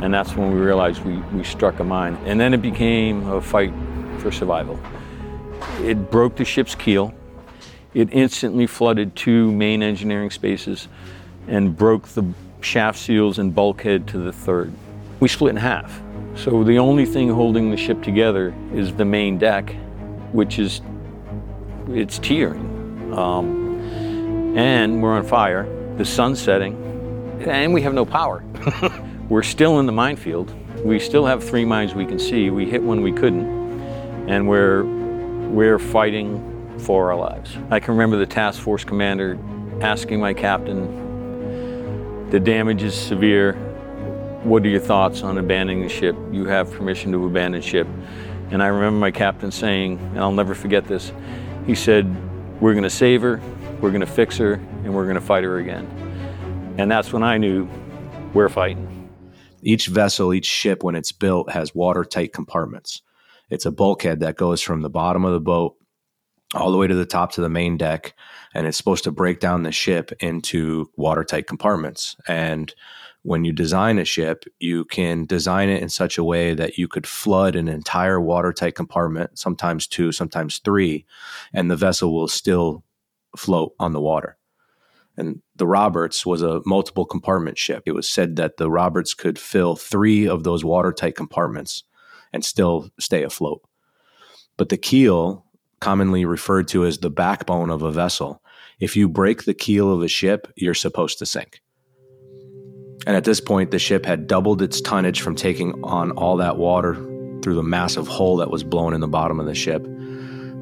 And 0.01 0.15
that's 0.15 0.35
when 0.35 0.53
we 0.55 0.61
realized 0.61 1.05
we, 1.05 1.17
we 1.37 1.45
struck 1.45 1.81
a 1.81 1.85
mine. 1.85 2.17
And 2.25 2.41
then 2.41 2.55
it 2.55 2.63
became 2.63 3.27
a 3.29 3.41
fight 3.41 3.73
for 4.19 4.31
survival. 4.31 4.81
It 5.81 6.11
broke 6.11 6.37
the 6.37 6.45
ship's 6.45 6.75
keel. 6.75 7.13
It 7.93 8.09
instantly 8.13 8.67
flooded 8.67 9.17
two 9.17 9.51
main 9.53 9.83
engineering 9.83 10.31
spaces 10.31 10.89
and 11.49 11.77
broke 11.77 12.09
the 12.09 12.25
shaft 12.61 12.99
seals 12.99 13.39
and 13.39 13.55
bulkhead 13.55 14.07
to 14.09 14.19
the 14.19 14.33
third. 14.33 14.73
We 15.21 15.29
split 15.29 15.51
in 15.51 15.57
half. 15.57 16.01
So 16.37 16.65
the 16.65 16.79
only 16.79 17.05
thing 17.05 17.29
holding 17.29 17.71
the 17.71 17.77
ship 17.77 18.03
together 18.03 18.55
is 18.73 18.95
the 18.95 19.05
main 19.05 19.39
deck, 19.39 19.75
which 20.33 20.59
is 20.59 20.81
it's 21.89 22.19
tearing. 22.19 23.13
Um, 23.13 24.57
and 24.57 25.03
we're 25.03 25.13
on 25.13 25.25
fire. 25.25 25.69
The 25.97 26.05
sun's 26.05 26.41
setting, 26.41 26.75
and 27.47 27.75
we 27.75 27.83
have 27.83 27.95
no 27.95 28.05
power. 28.05 28.45
we're 29.29 29.43
still 29.43 29.81
in 29.81 29.87
the 29.87 29.93
minefield. 29.93 30.55
We 30.85 30.99
still 30.99 31.27
have 31.27 31.45
three 31.45 31.65
mines 31.65 31.95
we 31.95 32.07
can 32.07 32.19
see. 32.19 32.51
We 32.51 32.65
hit 32.65 32.83
one 32.83 33.03
we 33.03 33.13
couldn't, 33.13 33.47
and 34.29 34.49
we're 34.49 34.85
we're 35.51 35.79
fighting 35.79 36.47
for 36.79 37.11
our 37.11 37.19
lives. 37.19 37.57
I 37.71 37.81
can 37.81 37.93
remember 37.93 38.17
the 38.17 38.27
task 38.27 38.61
force 38.61 38.85
commander 38.85 39.39
asking 39.81 40.21
my 40.21 40.33
captain, 40.33 40.87
"The 42.31 42.41
damage 42.41 42.83
is 42.83 42.95
severe. 42.95 43.55
What 44.43 44.65
are 44.65 44.69
your 44.69 44.81
thoughts 44.81 45.23
on 45.23 45.37
abandoning 45.37 45.83
the 45.83 45.89
ship? 45.89 46.17
You 46.33 46.47
have 46.47 46.73
permission 46.73 47.13
to 47.13 47.27
abandon 47.27 47.61
ship." 47.61 47.87
And 48.51 48.63
I 48.63 48.69
remember 48.69 48.99
my 48.99 49.11
captain 49.11 49.51
saying, 49.51 49.99
and 49.99 50.19
I'll 50.19 50.33
never 50.33 50.55
forget 50.55 50.87
this. 50.87 51.13
He 51.67 51.75
said, 51.75 52.07
"We're 52.61 52.73
going 52.73 52.85
to 52.85 52.91
save 52.91 53.23
her. 53.23 53.41
We're 53.81 53.91
going 53.91 54.01
to 54.01 54.07
fix 54.07 54.37
her, 54.39 54.55
and 54.85 54.95
we're 54.95 55.05
going 55.05 55.17
to 55.17 55.21
fight 55.21 55.45
her 55.45 55.59
again." 55.59 55.87
And 56.79 56.91
that's 56.91 57.13
when 57.13 57.23
I 57.23 57.37
knew 57.37 57.69
we're 58.33 58.49
fighting. 58.49 59.09
Each 59.63 59.89
vessel, 59.89 60.33
each 60.33 60.47
ship, 60.47 60.83
when 60.83 60.95
it's 60.95 61.13
built, 61.13 61.51
has 61.51 61.75
watertight 61.75 62.33
compartments. 62.33 63.03
It's 63.51 63.67
a 63.67 63.71
bulkhead 63.71 64.21
that 64.21 64.37
goes 64.37 64.63
from 64.63 64.83
the 64.83 64.89
bottom 64.89 65.25
of 65.25 65.33
the 65.33 65.41
boat 65.41 65.77
all 66.54 66.71
the 66.73 66.78
way 66.78 66.87
to 66.87 66.95
the 66.95 67.07
top 67.07 67.33
to 67.33 67.40
the 67.40 67.49
main 67.49 67.76
deck, 67.76 68.14
and 68.54 68.66
it's 68.66 68.76
supposed 68.76 69.04
to 69.04 69.12
break 69.12 69.40
down 69.40 69.62
the 69.62 69.73
ship 69.73 70.11
into 70.21 70.90
watertight 70.97 71.47
compartments. 71.47 72.16
And 72.26 72.75
when 73.23 73.45
you 73.45 73.52
design 73.52 73.99
a 73.99 74.04
ship, 74.04 74.45
you 74.59 74.85
can 74.87 75.26
design 75.26 75.69
it 75.69 75.83
in 75.83 75.88
such 75.90 76.19
a 76.19 76.25
way 76.25 76.54
that 76.54 76.78
you 76.78 76.88
could 76.88 77.07
flood 77.07 77.54
an 77.54 77.69
entire 77.69 78.21
watertight 78.21 78.75
compartment, 78.75 79.38
sometimes 79.38 79.87
two, 79.87 80.11
sometimes 80.11 80.59
three, 80.59 81.04
and 81.52 81.71
the 81.71 81.76
vessel 81.76 82.14
will 82.14 82.28
still 82.28 82.83
float 83.37 83.75
on 83.78 83.92
the 83.92 84.00
water. 84.00 84.37
And 85.16 85.42
the 85.54 85.66
Roberts 85.66 86.25
was 86.25 86.40
a 86.40 86.62
multiple 86.64 87.04
compartment 87.04 87.59
ship. 87.59 87.83
It 87.85 87.92
was 87.92 88.09
said 88.09 88.37
that 88.37 88.57
the 88.57 88.71
Roberts 88.71 89.12
could 89.12 89.38
fill 89.38 89.76
three 89.76 90.26
of 90.26 90.45
those 90.45 90.64
watertight 90.64 91.14
compartments 91.14 91.85
and 92.33 92.45
still 92.45 92.90
stay 92.99 93.23
afloat. 93.23 93.61
But 94.57 94.71
the 94.71 94.78
keel, 94.78 95.45
commonly 95.81 96.25
referred 96.25 96.69
to 96.69 96.85
as 96.85 96.99
the 96.99 97.11
backbone 97.11 97.71
of 97.71 97.83
a 97.83 97.91
vessel, 97.91 98.43
if 98.79 98.97
you 98.97 99.09
break 99.09 99.45
the 99.45 99.55
keel 99.55 99.93
of 99.93 100.03
a 100.03 100.09
ship, 100.09 100.53
you're 100.57 100.75
supposed 100.75 101.19
to 101.19 101.27
sink. 101.27 101.61
And 103.07 103.17
at 103.17 103.25
this 103.25 103.41
point, 103.41 103.71
the 103.71 103.79
ship 103.79 104.05
had 104.05 104.27
doubled 104.27 104.61
its 104.61 104.81
tonnage 104.81 105.21
from 105.21 105.35
taking 105.35 105.83
on 105.85 106.11
all 106.13 106.37
that 106.37 106.59
water 106.59 106.95
through 107.43 107.55
the 107.55 107.63
massive 107.63 108.07
hole 108.07 108.37
that 108.37 108.51
was 108.51 108.63
blown 108.63 108.93
in 108.93 109.01
the 109.01 109.09
bottom 109.09 109.41
of 109.41 109.47
the 109.47 109.55
ship. 109.55 109.83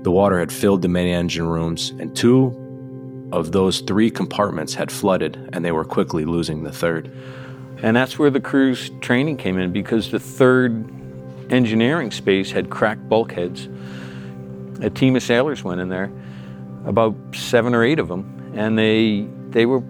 The 0.02 0.10
water 0.10 0.38
had 0.38 0.52
filled 0.52 0.82
the 0.82 0.88
main 0.88 1.08
engine 1.08 1.48
rooms, 1.48 1.90
and 1.98 2.14
two 2.16 2.54
of 3.32 3.52
those 3.52 3.80
three 3.80 4.10
compartments 4.10 4.74
had 4.74 4.92
flooded, 4.92 5.50
and 5.52 5.64
they 5.64 5.72
were 5.72 5.84
quickly 5.84 6.24
losing 6.24 6.62
the 6.62 6.72
third. 6.72 7.10
And 7.82 7.96
that's 7.96 8.18
where 8.18 8.30
the 8.30 8.40
crew's 8.40 8.90
training 9.00 9.36
came 9.36 9.58
in 9.58 9.72
because 9.72 10.10
the 10.10 10.20
third 10.20 10.88
engineering 11.50 12.10
space 12.10 12.50
had 12.50 12.70
cracked 12.70 13.08
bulkheads. 13.08 13.68
A 14.80 14.90
team 14.90 15.16
of 15.16 15.22
sailors 15.22 15.64
went 15.64 15.80
in 15.80 15.88
there, 15.88 16.10
about 16.86 17.14
seven 17.34 17.74
or 17.74 17.82
eight 17.84 17.98
of 17.98 18.08
them, 18.08 18.52
and 18.54 18.78
they 18.78 19.26
they 19.50 19.66
were 19.66 19.82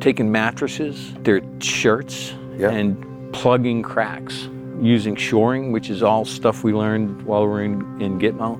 taking 0.00 0.30
mattresses, 0.30 1.12
their 1.22 1.40
shirts, 1.60 2.34
Yeah. 2.56 2.70
and 2.70 3.32
plugging 3.32 3.82
cracks 3.82 4.48
using 4.80 5.16
shoring, 5.16 5.72
which 5.72 5.90
is 5.90 6.02
all 6.02 6.24
stuff 6.24 6.62
we 6.62 6.72
learned 6.72 7.22
while 7.22 7.42
we 7.42 7.48
were 7.48 7.62
in, 7.62 8.00
in 8.00 8.18
Gitmo. 8.18 8.54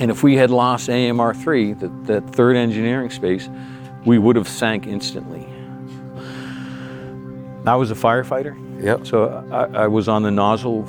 And 0.00 0.10
if 0.10 0.22
we 0.22 0.36
had 0.36 0.50
lost 0.50 0.88
AMR 0.88 1.34
3, 1.34 1.72
the, 1.74 1.88
that 2.04 2.30
third 2.30 2.56
engineering 2.56 3.10
space, 3.10 3.48
we 4.04 4.18
would 4.18 4.36
have 4.36 4.48
sank 4.48 4.86
instantly. 4.86 5.46
I 7.66 7.76
was 7.76 7.90
a 7.90 7.94
firefighter. 7.94 8.54
Yep. 8.82 9.06
So 9.06 9.46
I, 9.50 9.84
I 9.84 9.86
was 9.86 10.08
on 10.08 10.22
the 10.22 10.30
nozzle 10.30 10.86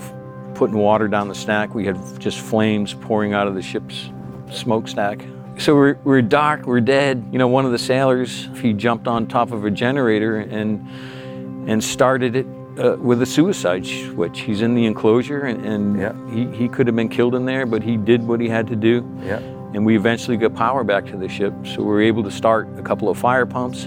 putting 0.55 0.77
water 0.77 1.07
down 1.07 1.27
the 1.27 1.35
stack. 1.35 1.75
We 1.75 1.85
had 1.85 1.97
just 2.19 2.39
flames 2.39 2.93
pouring 2.93 3.33
out 3.33 3.47
of 3.47 3.55
the 3.55 3.61
ship's 3.61 4.09
smokestack. 4.51 5.23
So 5.57 5.75
we're, 5.75 5.97
we're 6.03 6.21
dark, 6.21 6.65
we're 6.65 6.81
dead. 6.81 7.25
You 7.31 7.37
know, 7.39 7.47
one 7.47 7.65
of 7.65 7.71
the 7.71 7.77
sailors, 7.77 8.49
he 8.61 8.73
jumped 8.73 9.07
on 9.07 9.27
top 9.27 9.51
of 9.51 9.63
a 9.65 9.71
generator 9.71 10.37
and, 10.37 11.69
and 11.69 11.83
started 11.83 12.35
it 12.35 12.45
uh, 12.77 12.97
with 12.99 13.21
a 13.21 13.25
suicide 13.25 13.85
switch. 13.85 14.41
He's 14.41 14.61
in 14.61 14.75
the 14.75 14.85
enclosure 14.85 15.41
and, 15.45 15.65
and 15.65 15.99
Yeah. 15.99 16.13
he, 16.33 16.45
he 16.57 16.67
could 16.67 16.87
have 16.87 16.95
been 16.95 17.07
killed 17.09 17.35
in 17.35 17.45
there, 17.45 17.65
but 17.65 17.81
he 17.83 17.95
did 17.95 18.21
what 18.27 18.41
he 18.41 18.49
had 18.49 18.67
to 18.67 18.75
do. 18.75 19.09
Yeah. 19.23 19.37
And 19.73 19.85
we 19.85 19.95
eventually 19.95 20.35
got 20.37 20.55
power 20.55 20.83
back 20.83 21.05
to 21.07 21.17
the 21.17 21.27
ship. 21.29 21.53
So 21.65 21.77
we 21.79 21.85
were 21.85 22.01
able 22.01 22.23
to 22.23 22.31
start 22.31 22.67
a 22.77 22.81
couple 22.81 23.09
of 23.09 23.17
fire 23.17 23.45
pumps 23.45 23.85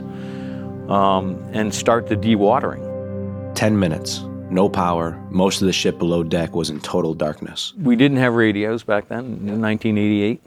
um, 0.89 1.43
and 1.53 1.73
start 1.75 2.07
the 2.09 2.17
dewatering. 2.17 2.85
10 3.55 3.79
minutes, 3.79 4.21
no 4.51 4.69
power. 4.69 5.21
Most 5.31 5.61
of 5.61 5.67
the 5.67 5.73
ship 5.73 5.99
below 5.99 6.23
deck 6.23 6.55
was 6.55 6.71
in 6.71 6.81
total 6.81 7.15
darkness. 7.15 7.75
We 7.79 7.97
didn't 7.97 8.19
have 8.19 8.35
radios 8.35 8.83
back 8.83 9.09
then 9.09 9.25
in 9.25 9.61
1988. 9.61 10.43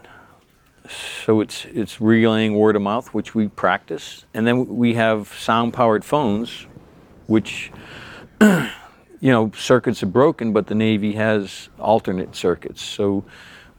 So 1.26 1.42
it's 1.42 1.66
it's 1.66 2.02
relaying 2.02 2.56
word 2.56 2.76
of 2.76 2.82
mouth, 2.82 3.14
which 3.14 3.36
we 3.36 3.48
practice, 3.48 4.26
and 4.34 4.46
then 4.48 4.68
we 4.68 4.96
have 4.96 5.28
sound 5.28 5.74
powered 5.74 6.04
phones, 6.04 6.66
which 7.28 7.72
you 8.42 8.70
know 9.22 9.52
circuits 9.56 10.02
are 10.02 10.08
broken, 10.08 10.54
but 10.54 10.68
the 10.68 10.76
Navy 10.76 11.14
has 11.14 11.70
alternate 11.80 12.36
circuits. 12.36 12.82
So 12.82 13.24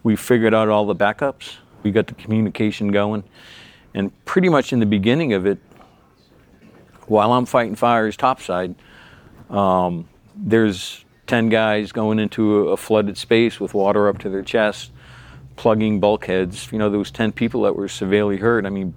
we 0.04 0.16
figured 0.16 0.54
out 0.54 0.68
all 0.68 0.86
the 0.86 0.94
backups. 0.94 1.56
We 1.82 1.90
got 1.90 2.06
the 2.06 2.14
communication 2.14 2.92
going, 2.92 3.24
and 3.94 4.12
pretty 4.24 4.48
much 4.48 4.72
in 4.72 4.78
the 4.78 4.86
beginning 4.86 5.32
of 5.32 5.44
it, 5.44 5.58
while 7.06 7.32
I'm 7.32 7.46
fighting 7.46 7.74
fires 7.74 8.16
topside, 8.16 8.76
um, 9.50 10.08
there's 10.34 11.04
10 11.26 11.48
guys 11.48 11.92
going 11.92 12.18
into 12.18 12.68
a, 12.68 12.76
flooded 12.76 13.16
space 13.16 13.60
with 13.60 13.74
water 13.74 14.08
up 14.08 14.18
to 14.18 14.28
their 14.28 14.42
chest, 14.42 14.90
plugging 15.56 16.00
bulkheads. 16.00 16.70
You 16.72 16.78
know, 16.78 16.90
was 16.90 17.10
10 17.10 17.32
people 17.32 17.62
that 17.62 17.76
were 17.76 17.88
severely 17.88 18.36
hurt. 18.36 18.66
I 18.66 18.70
mean, 18.70 18.94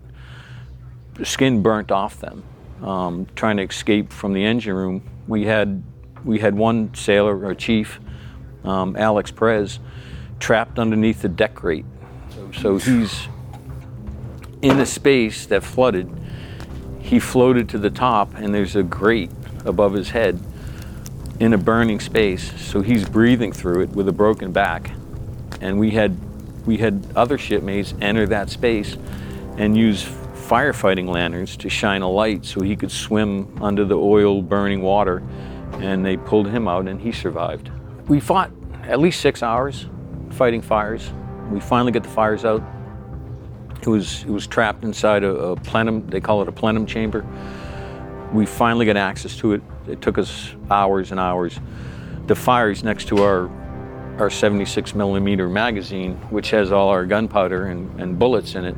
skin 1.24 1.62
burnt 1.62 1.92
off 1.92 2.20
them, 2.20 2.44
um, 2.82 3.27
trying 3.36 3.58
to 3.58 3.63
escape 3.63 4.12
from 4.12 4.34
the 4.34 4.44
engine 4.44 4.74
room. 4.74 5.04
We 5.27 5.46
had 5.46 5.84
we 6.24 6.39
had 6.39 6.56
one 6.56 6.94
sailor 6.96 7.46
or 7.46 7.54
chief, 7.54 8.00
um, 8.63 8.96
Alex 8.96 9.30
Perez, 9.30 9.80
trapped 10.39 10.80
underneath 10.80 11.22
the 11.22 11.30
deck 11.30 11.54
grate. 11.54 11.86
So, 12.60 12.77
he's 12.77 13.27
in 14.62 14.80
a 14.80 14.86
space 14.86 15.46
that 15.48 15.63
flooded. 15.63 16.10
He 17.00 17.20
floated 17.20 17.70
to 17.70 17.77
the 17.77 17.89
top, 17.89 18.34
and 18.36 18.54
there's 18.54 18.75
a 18.75 18.82
grate 18.82 19.30
above 19.65 19.94
his 19.94 20.10
head 20.10 20.39
in 21.39 21.54
a 21.54 21.58
burning 21.58 22.00
space. 22.00 22.51
So 22.62 22.82
he's 22.82 23.08
breathing 23.08 23.51
through 23.51 23.82
it 23.82 23.89
with 23.89 24.08
a 24.08 24.13
broken 24.13 24.51
back. 24.51 24.92
And 25.62 25.80
we 25.80 25.92
had 25.92 26.18
we 26.65 26.77
had 26.77 27.06
other 27.15 27.38
shipmates 27.38 27.94
enter 28.01 28.25
that 28.27 28.50
space 28.50 28.98
and 29.58 29.77
use 29.77 30.04
firefighting 30.04 31.08
lanterns 31.08 31.58
to 31.58 31.70
shine 31.70 32.01
a 32.01 32.10
light 32.10 32.46
so 32.46 32.62
he 32.62 32.75
could 32.75 32.92
swim 32.92 33.62
under 33.62 33.86
the 33.86 33.98
oil 33.98 34.42
burning 34.42 34.82
water. 34.82 35.24
And 35.74 36.06
they 36.06 36.18
pulled 36.18 36.48
him 36.48 36.68
out, 36.68 36.88
and 36.88 37.01
he 37.01 37.12
survived. 37.12 37.70
We 38.08 38.20
fought 38.20 38.51
at 38.84 39.00
least 39.00 39.20
six 39.20 39.44
hours 39.44 39.88
fighting 40.32 40.62
fires. 40.62 41.12
We 41.50 41.60
finally 41.60 41.92
got 41.92 42.04
the 42.04 42.10
fires 42.10 42.46
out. 42.46 42.63
It 43.82 43.88
was 43.88 44.24
it 44.24 44.30
was 44.30 44.48
trapped 44.48 44.84
inside 44.84 45.24
a, 45.24 45.30
a 45.30 45.56
plenum. 45.56 46.08
They 46.08 46.22
call 46.22 46.42
it 46.42 46.48
a 46.48 46.51
plenum 46.51 46.86
chamber. 46.86 47.25
We 48.34 48.46
finally 48.46 48.86
got 48.86 48.98
access 48.98 49.36
to 49.38 49.54
it. 49.54 49.62
It 49.88 50.01
took 50.01 50.18
us 50.18 50.53
hours 50.70 51.12
and 51.12 51.20
hours. 51.20 51.59
The 52.27 52.36
fire's 52.36 52.83
next 52.83 53.07
to 53.09 53.24
our 53.24 53.50
our 54.20 54.29
76 54.29 54.96
millimeter 54.96 55.50
magazine, 55.50 56.16
which 56.29 56.51
has 56.51 56.72
all 56.72 56.90
our 56.90 57.05
gunpowder 57.05 57.68
and, 57.68 58.00
and 58.00 58.18
bullets 58.18 58.55
in 58.55 58.64
it. 58.64 58.75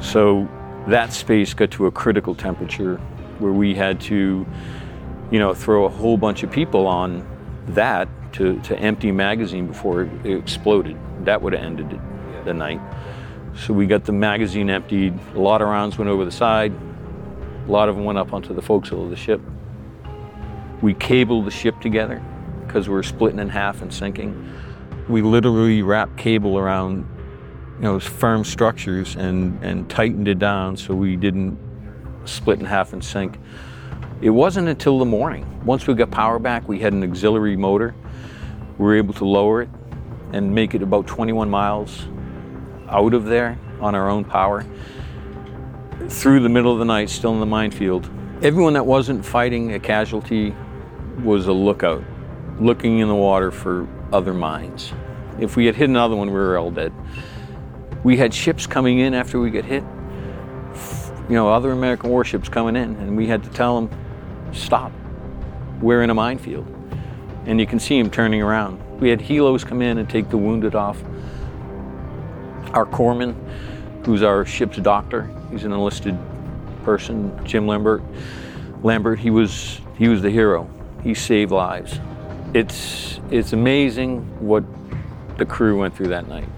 So 0.00 0.48
that 0.88 1.12
space 1.12 1.54
got 1.54 1.70
to 1.72 1.86
a 1.86 1.90
critical 1.90 2.34
temperature 2.34 2.96
where 3.38 3.52
we 3.52 3.74
had 3.74 4.00
to, 4.02 4.46
you 5.30 5.38
know, 5.38 5.54
throw 5.54 5.84
a 5.84 5.88
whole 5.88 6.16
bunch 6.16 6.42
of 6.42 6.50
people 6.50 6.86
on 6.86 7.26
that 7.68 8.08
to, 8.32 8.60
to 8.62 8.78
empty 8.78 9.12
magazine 9.12 9.66
before 9.66 10.02
it 10.02 10.26
exploded. 10.26 10.98
That 11.24 11.40
would 11.42 11.52
have 11.52 11.62
ended 11.62 11.92
it, 11.92 12.44
the 12.44 12.54
night. 12.54 12.80
So 13.56 13.72
we 13.72 13.86
got 13.86 14.04
the 14.04 14.12
magazine 14.12 14.70
emptied. 14.70 15.18
A 15.34 15.40
lot 15.40 15.62
of 15.62 15.68
rounds 15.68 15.98
went 15.98 16.08
over 16.08 16.24
the 16.24 16.32
side. 16.32 16.72
A 17.66 17.70
lot 17.70 17.88
of 17.88 17.96
them 17.96 18.04
went 18.04 18.18
up 18.18 18.32
onto 18.32 18.54
the 18.54 18.62
forecastle 18.62 19.04
of 19.04 19.10
the 19.10 19.16
ship. 19.16 19.40
We 20.82 20.94
cabled 20.94 21.46
the 21.46 21.50
ship 21.50 21.80
together 21.80 22.22
because 22.66 22.88
we 22.88 22.94
were 22.94 23.02
splitting 23.02 23.38
in 23.38 23.48
half 23.48 23.82
and 23.82 23.92
sinking. 23.92 24.50
We 25.08 25.22
literally 25.22 25.82
wrapped 25.82 26.16
cable 26.16 26.58
around, 26.58 27.06
you 27.76 27.82
know, 27.82 28.00
firm 28.00 28.44
structures 28.44 29.16
and, 29.16 29.62
and 29.62 29.90
tightened 29.90 30.28
it 30.28 30.38
down 30.38 30.76
so 30.76 30.94
we 30.94 31.16
didn't 31.16 31.58
split 32.24 32.60
in 32.60 32.64
half 32.64 32.92
and 32.92 33.04
sink. 33.04 33.38
It 34.22 34.30
wasn't 34.30 34.68
until 34.68 34.98
the 34.98 35.04
morning. 35.04 35.46
Once 35.64 35.86
we 35.86 35.94
got 35.94 36.10
power 36.10 36.38
back, 36.38 36.68
we 36.68 36.78
had 36.78 36.92
an 36.92 37.02
auxiliary 37.02 37.56
motor. 37.56 37.94
We 38.78 38.84
were 38.84 38.96
able 38.96 39.14
to 39.14 39.24
lower 39.24 39.62
it 39.62 39.68
and 40.32 40.54
make 40.54 40.74
it 40.74 40.82
about 40.82 41.06
21 41.06 41.50
miles 41.50 42.06
out 42.88 43.14
of 43.14 43.24
there 43.24 43.58
on 43.80 43.94
our 43.94 44.08
own 44.08 44.24
power 44.24 44.64
through 46.08 46.40
the 46.40 46.48
middle 46.48 46.72
of 46.72 46.78
the 46.78 46.84
night, 46.84 47.10
still 47.10 47.32
in 47.32 47.40
the 47.40 47.46
minefield. 47.46 48.08
Everyone 48.42 48.72
that 48.74 48.86
wasn't 48.86 49.24
fighting 49.24 49.72
a 49.74 49.80
casualty 49.80 50.54
was 51.18 51.46
a 51.46 51.52
lookout, 51.52 52.02
looking 52.60 52.98
in 52.98 53.08
the 53.08 53.14
water 53.14 53.50
for 53.50 53.86
other 54.12 54.34
mines. 54.34 54.92
If 55.38 55.56
we 55.56 55.66
had 55.66 55.74
hit 55.74 55.88
another 55.88 56.16
one, 56.16 56.28
we 56.28 56.34
were 56.34 56.58
all 56.58 56.70
dead. 56.70 56.92
We 58.04 58.16
had 58.16 58.32
ships 58.32 58.66
coming 58.66 58.98
in 58.98 59.14
after 59.14 59.40
we 59.40 59.50
got 59.50 59.64
hit, 59.64 59.84
you 61.28 61.34
know, 61.34 61.48
other 61.48 61.70
American 61.72 62.10
warships 62.10 62.48
coming 62.48 62.76
in, 62.76 62.96
and 62.96 63.16
we 63.16 63.26
had 63.26 63.42
to 63.44 63.50
tell 63.50 63.80
them, 63.80 63.90
stop. 64.52 64.92
We're 65.80 66.02
in 66.02 66.10
a 66.10 66.14
minefield. 66.14 66.66
And 67.46 67.58
you 67.58 67.66
can 67.66 67.78
see 67.78 68.00
them 68.00 68.10
turning 68.10 68.42
around. 68.42 69.00
We 69.00 69.08
had 69.08 69.20
helos 69.20 69.66
come 69.66 69.80
in 69.80 69.98
and 69.98 70.08
take 70.08 70.28
the 70.28 70.36
wounded 70.36 70.74
off. 70.74 71.02
Our 72.74 72.86
corpsman, 72.86 73.34
who's 74.04 74.22
our 74.22 74.44
ship's 74.44 74.78
doctor, 74.78 75.30
he's 75.50 75.64
an 75.64 75.72
enlisted 75.72 76.18
person, 76.84 77.38
Jim 77.44 77.66
Lambert. 77.66 78.02
Lambert, 78.82 79.18
he 79.18 79.30
was 79.30 79.80
he 79.96 80.08
was 80.08 80.22
the 80.22 80.30
hero. 80.30 80.68
He 81.02 81.14
saved 81.14 81.52
lives. 81.52 81.98
It's 82.54 83.20
it's 83.30 83.52
amazing 83.52 84.20
what 84.40 84.64
the 85.38 85.46
crew 85.46 85.78
went 85.78 85.96
through 85.96 86.08
that 86.08 86.28
night. 86.28 86.48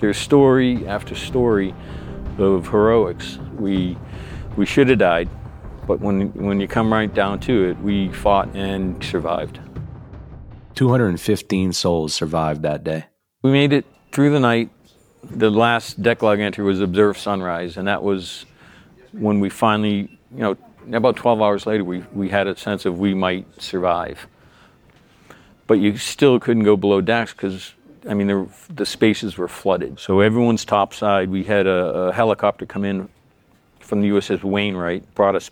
There's 0.00 0.16
story 0.16 0.86
after 0.86 1.14
story 1.14 1.74
of 2.38 2.68
heroics. 2.68 3.38
We 3.58 3.96
we 4.56 4.66
should 4.66 4.88
have 4.88 4.98
died, 4.98 5.28
but 5.86 6.00
when 6.00 6.32
when 6.34 6.60
you 6.60 6.68
come 6.68 6.92
right 6.92 7.12
down 7.12 7.40
to 7.40 7.70
it, 7.70 7.78
we 7.80 8.08
fought 8.10 8.54
and 8.54 9.02
survived. 9.02 9.60
215 10.74 11.72
souls 11.72 12.14
survived 12.14 12.62
that 12.62 12.82
day. 12.82 13.04
We 13.42 13.52
made 13.52 13.72
it 13.72 13.86
through 14.12 14.30
the 14.30 14.40
night. 14.40 14.70
The 15.22 15.50
last 15.50 16.02
deck 16.02 16.22
log 16.22 16.40
entry 16.40 16.64
was 16.64 16.80
observe 16.80 17.16
sunrise, 17.16 17.76
and 17.76 17.86
that 17.88 18.02
was 18.02 18.44
when 19.12 19.40
we 19.40 19.48
finally, 19.48 20.18
you 20.32 20.40
know, 20.40 20.56
about 20.92 21.16
12 21.16 21.40
hours 21.40 21.66
later, 21.66 21.84
we, 21.84 22.04
we 22.12 22.28
had 22.28 22.46
a 22.46 22.56
sense 22.56 22.84
of 22.84 22.98
we 22.98 23.14
might 23.14 23.60
survive. 23.60 24.26
But 25.66 25.74
you 25.74 25.96
still 25.96 26.38
couldn't 26.38 26.64
go 26.64 26.76
below 26.76 27.00
decks 27.00 27.32
because, 27.32 27.72
I 28.08 28.14
mean, 28.14 28.26
the, 28.26 28.48
the 28.68 28.86
spaces 28.86 29.38
were 29.38 29.48
flooded. 29.48 29.98
So 29.98 30.20
everyone's 30.20 30.64
topside. 30.64 31.30
We 31.30 31.44
had 31.44 31.66
a, 31.66 32.08
a 32.08 32.12
helicopter 32.12 32.66
come 32.66 32.84
in 32.84 33.08
from 33.80 34.02
the 34.02 34.10
USS 34.10 34.42
Wainwright, 34.42 35.14
brought 35.14 35.36
us 35.36 35.50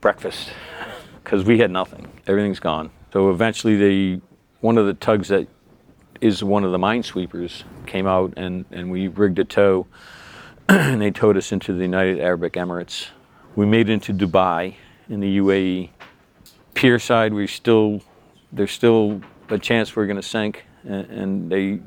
breakfast 0.00 0.50
because 1.24 1.44
we 1.44 1.58
had 1.58 1.70
nothing. 1.70 2.06
Everything's 2.26 2.60
gone. 2.60 2.90
So 3.12 3.30
eventually, 3.30 3.76
they, 3.76 4.20
one 4.60 4.78
of 4.78 4.86
the 4.86 4.94
tugs 4.94 5.28
that 5.28 5.48
is 6.20 6.42
one 6.42 6.64
of 6.64 6.72
the 6.72 6.78
minesweepers 6.78 7.62
came 7.86 8.06
out 8.06 8.34
and, 8.36 8.64
and 8.70 8.90
we 8.90 9.08
rigged 9.08 9.38
a 9.38 9.44
tow 9.44 9.86
and 10.68 11.00
they 11.00 11.10
towed 11.10 11.36
us 11.36 11.52
into 11.52 11.72
the 11.72 11.82
United 11.82 12.20
Arab 12.20 12.42
Emirates. 12.52 13.08
We 13.56 13.66
made 13.66 13.88
it 13.88 13.92
into 13.92 14.12
Dubai 14.12 14.74
in 15.08 15.20
the 15.20 15.38
UAE. 15.38 15.90
Pier 16.74 16.98
side, 16.98 17.32
we 17.32 17.46
still 17.46 18.02
there's 18.52 18.70
still 18.70 19.20
a 19.50 19.58
chance 19.58 19.94
we're 19.94 20.06
going 20.06 20.16
to 20.16 20.22
sink, 20.22 20.64
and, 20.84 21.10
and, 21.10 21.52
they 21.52 21.80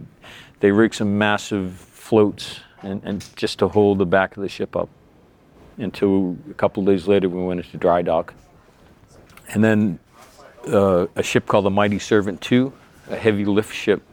they 0.59 0.71
rigged 0.71 0.95
some 0.95 1.17
massive 1.17 1.73
floats 1.73 2.59
and, 2.83 3.01
and 3.03 3.25
just 3.35 3.59
to 3.59 3.67
hold 3.67 3.97
the 3.97 4.05
back 4.05 4.35
of 4.37 4.43
the 4.43 4.49
ship 4.49 4.75
up. 4.75 4.89
Until 5.77 6.37
a 6.49 6.53
couple 6.53 6.83
days 6.83 7.07
later, 7.07 7.29
we 7.29 7.41
went 7.41 7.61
into 7.61 7.77
dry 7.77 8.01
dock, 8.01 8.33
and 9.53 9.63
then 9.63 9.99
uh, 10.67 11.07
a 11.15 11.23
ship 11.23 11.47
called 11.47 11.65
the 11.65 11.71
Mighty 11.71 11.97
Servant 11.97 12.51
II, 12.51 12.71
a 13.09 13.15
heavy 13.15 13.45
lift 13.45 13.73
ship 13.73 14.03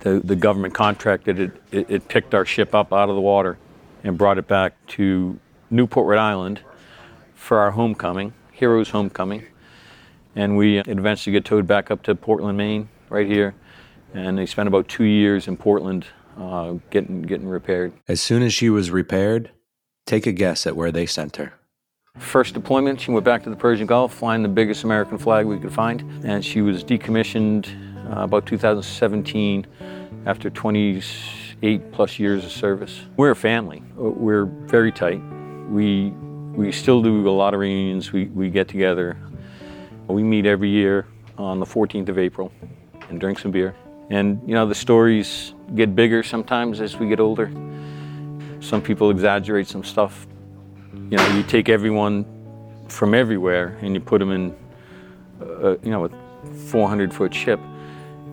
the, 0.00 0.20
the 0.20 0.36
government 0.36 0.74
contracted 0.74 1.38
it, 1.38 1.62
it, 1.70 1.90
it 1.90 2.08
picked 2.08 2.34
our 2.34 2.44
ship 2.44 2.74
up 2.74 2.92
out 2.92 3.08
of 3.08 3.14
the 3.14 3.20
water 3.20 3.58
and 4.04 4.16
brought 4.16 4.38
it 4.38 4.46
back 4.46 4.74
to 4.86 5.38
Newport, 5.70 6.06
Rhode 6.06 6.18
Island 6.18 6.60
for 7.34 7.58
our 7.58 7.70
homecoming. 7.72 8.32
Heroes 8.58 8.90
Homecoming. 8.90 9.44
And 10.34 10.56
we 10.56 10.78
eventually 10.78 11.32
get 11.32 11.44
towed 11.44 11.66
back 11.66 11.90
up 11.90 12.02
to 12.04 12.14
Portland, 12.14 12.58
Maine, 12.58 12.88
right 13.08 13.26
here. 13.26 13.54
And 14.14 14.36
they 14.36 14.46
spent 14.46 14.66
about 14.66 14.88
two 14.88 15.04
years 15.04 15.46
in 15.46 15.56
Portland 15.56 16.06
uh, 16.36 16.74
getting, 16.90 17.22
getting 17.22 17.48
repaired. 17.48 17.92
As 18.08 18.20
soon 18.20 18.42
as 18.42 18.52
she 18.52 18.68
was 18.68 18.90
repaired, 18.90 19.50
take 20.06 20.26
a 20.26 20.32
guess 20.32 20.66
at 20.66 20.76
where 20.76 20.90
they 20.90 21.06
sent 21.06 21.36
her. 21.36 21.54
First 22.18 22.54
deployment, 22.54 23.00
she 23.00 23.12
went 23.12 23.24
back 23.24 23.44
to 23.44 23.50
the 23.50 23.56
Persian 23.56 23.86
Gulf, 23.86 24.12
flying 24.12 24.42
the 24.42 24.48
biggest 24.48 24.82
American 24.82 25.18
flag 25.18 25.46
we 25.46 25.58
could 25.58 25.72
find. 25.72 26.02
And 26.24 26.44
she 26.44 26.62
was 26.62 26.82
decommissioned 26.82 27.68
uh, 28.10 28.22
about 28.22 28.44
2017 28.44 29.66
after 30.26 30.50
28 30.50 31.92
plus 31.92 32.18
years 32.18 32.44
of 32.44 32.50
service. 32.50 33.02
We're 33.16 33.30
a 33.30 33.36
family. 33.36 33.82
We're 33.96 34.46
very 34.46 34.90
tight. 34.90 35.20
We, 35.68 36.10
we 36.54 36.72
still 36.72 37.02
do 37.02 37.28
a 37.28 37.30
lot 37.30 37.54
of 37.54 37.60
reunions. 37.60 38.12
We, 38.12 38.26
we 38.26 38.50
get 38.50 38.68
together. 38.68 39.16
We 40.06 40.22
meet 40.22 40.46
every 40.46 40.70
year 40.70 41.06
on 41.36 41.60
the 41.60 41.66
14th 41.66 42.08
of 42.08 42.18
April 42.18 42.52
and 43.08 43.20
drink 43.20 43.38
some 43.38 43.50
beer. 43.50 43.76
And, 44.10 44.40
you 44.46 44.54
know, 44.54 44.66
the 44.66 44.74
stories 44.74 45.54
get 45.74 45.94
bigger 45.94 46.22
sometimes 46.22 46.80
as 46.80 46.96
we 46.96 47.08
get 47.08 47.20
older. 47.20 47.50
Some 48.60 48.82
people 48.82 49.10
exaggerate 49.10 49.68
some 49.68 49.84
stuff. 49.84 50.26
You 51.10 51.16
know, 51.16 51.36
you 51.36 51.42
take 51.42 51.68
everyone 51.68 52.24
from 52.88 53.14
everywhere 53.14 53.78
and 53.82 53.94
you 53.94 54.00
put 54.00 54.18
them 54.18 54.32
in, 54.32 54.56
uh, 55.40 55.76
you 55.82 55.90
know, 55.90 56.06
a 56.06 56.10
400 56.70 57.12
foot 57.12 57.34
ship 57.34 57.60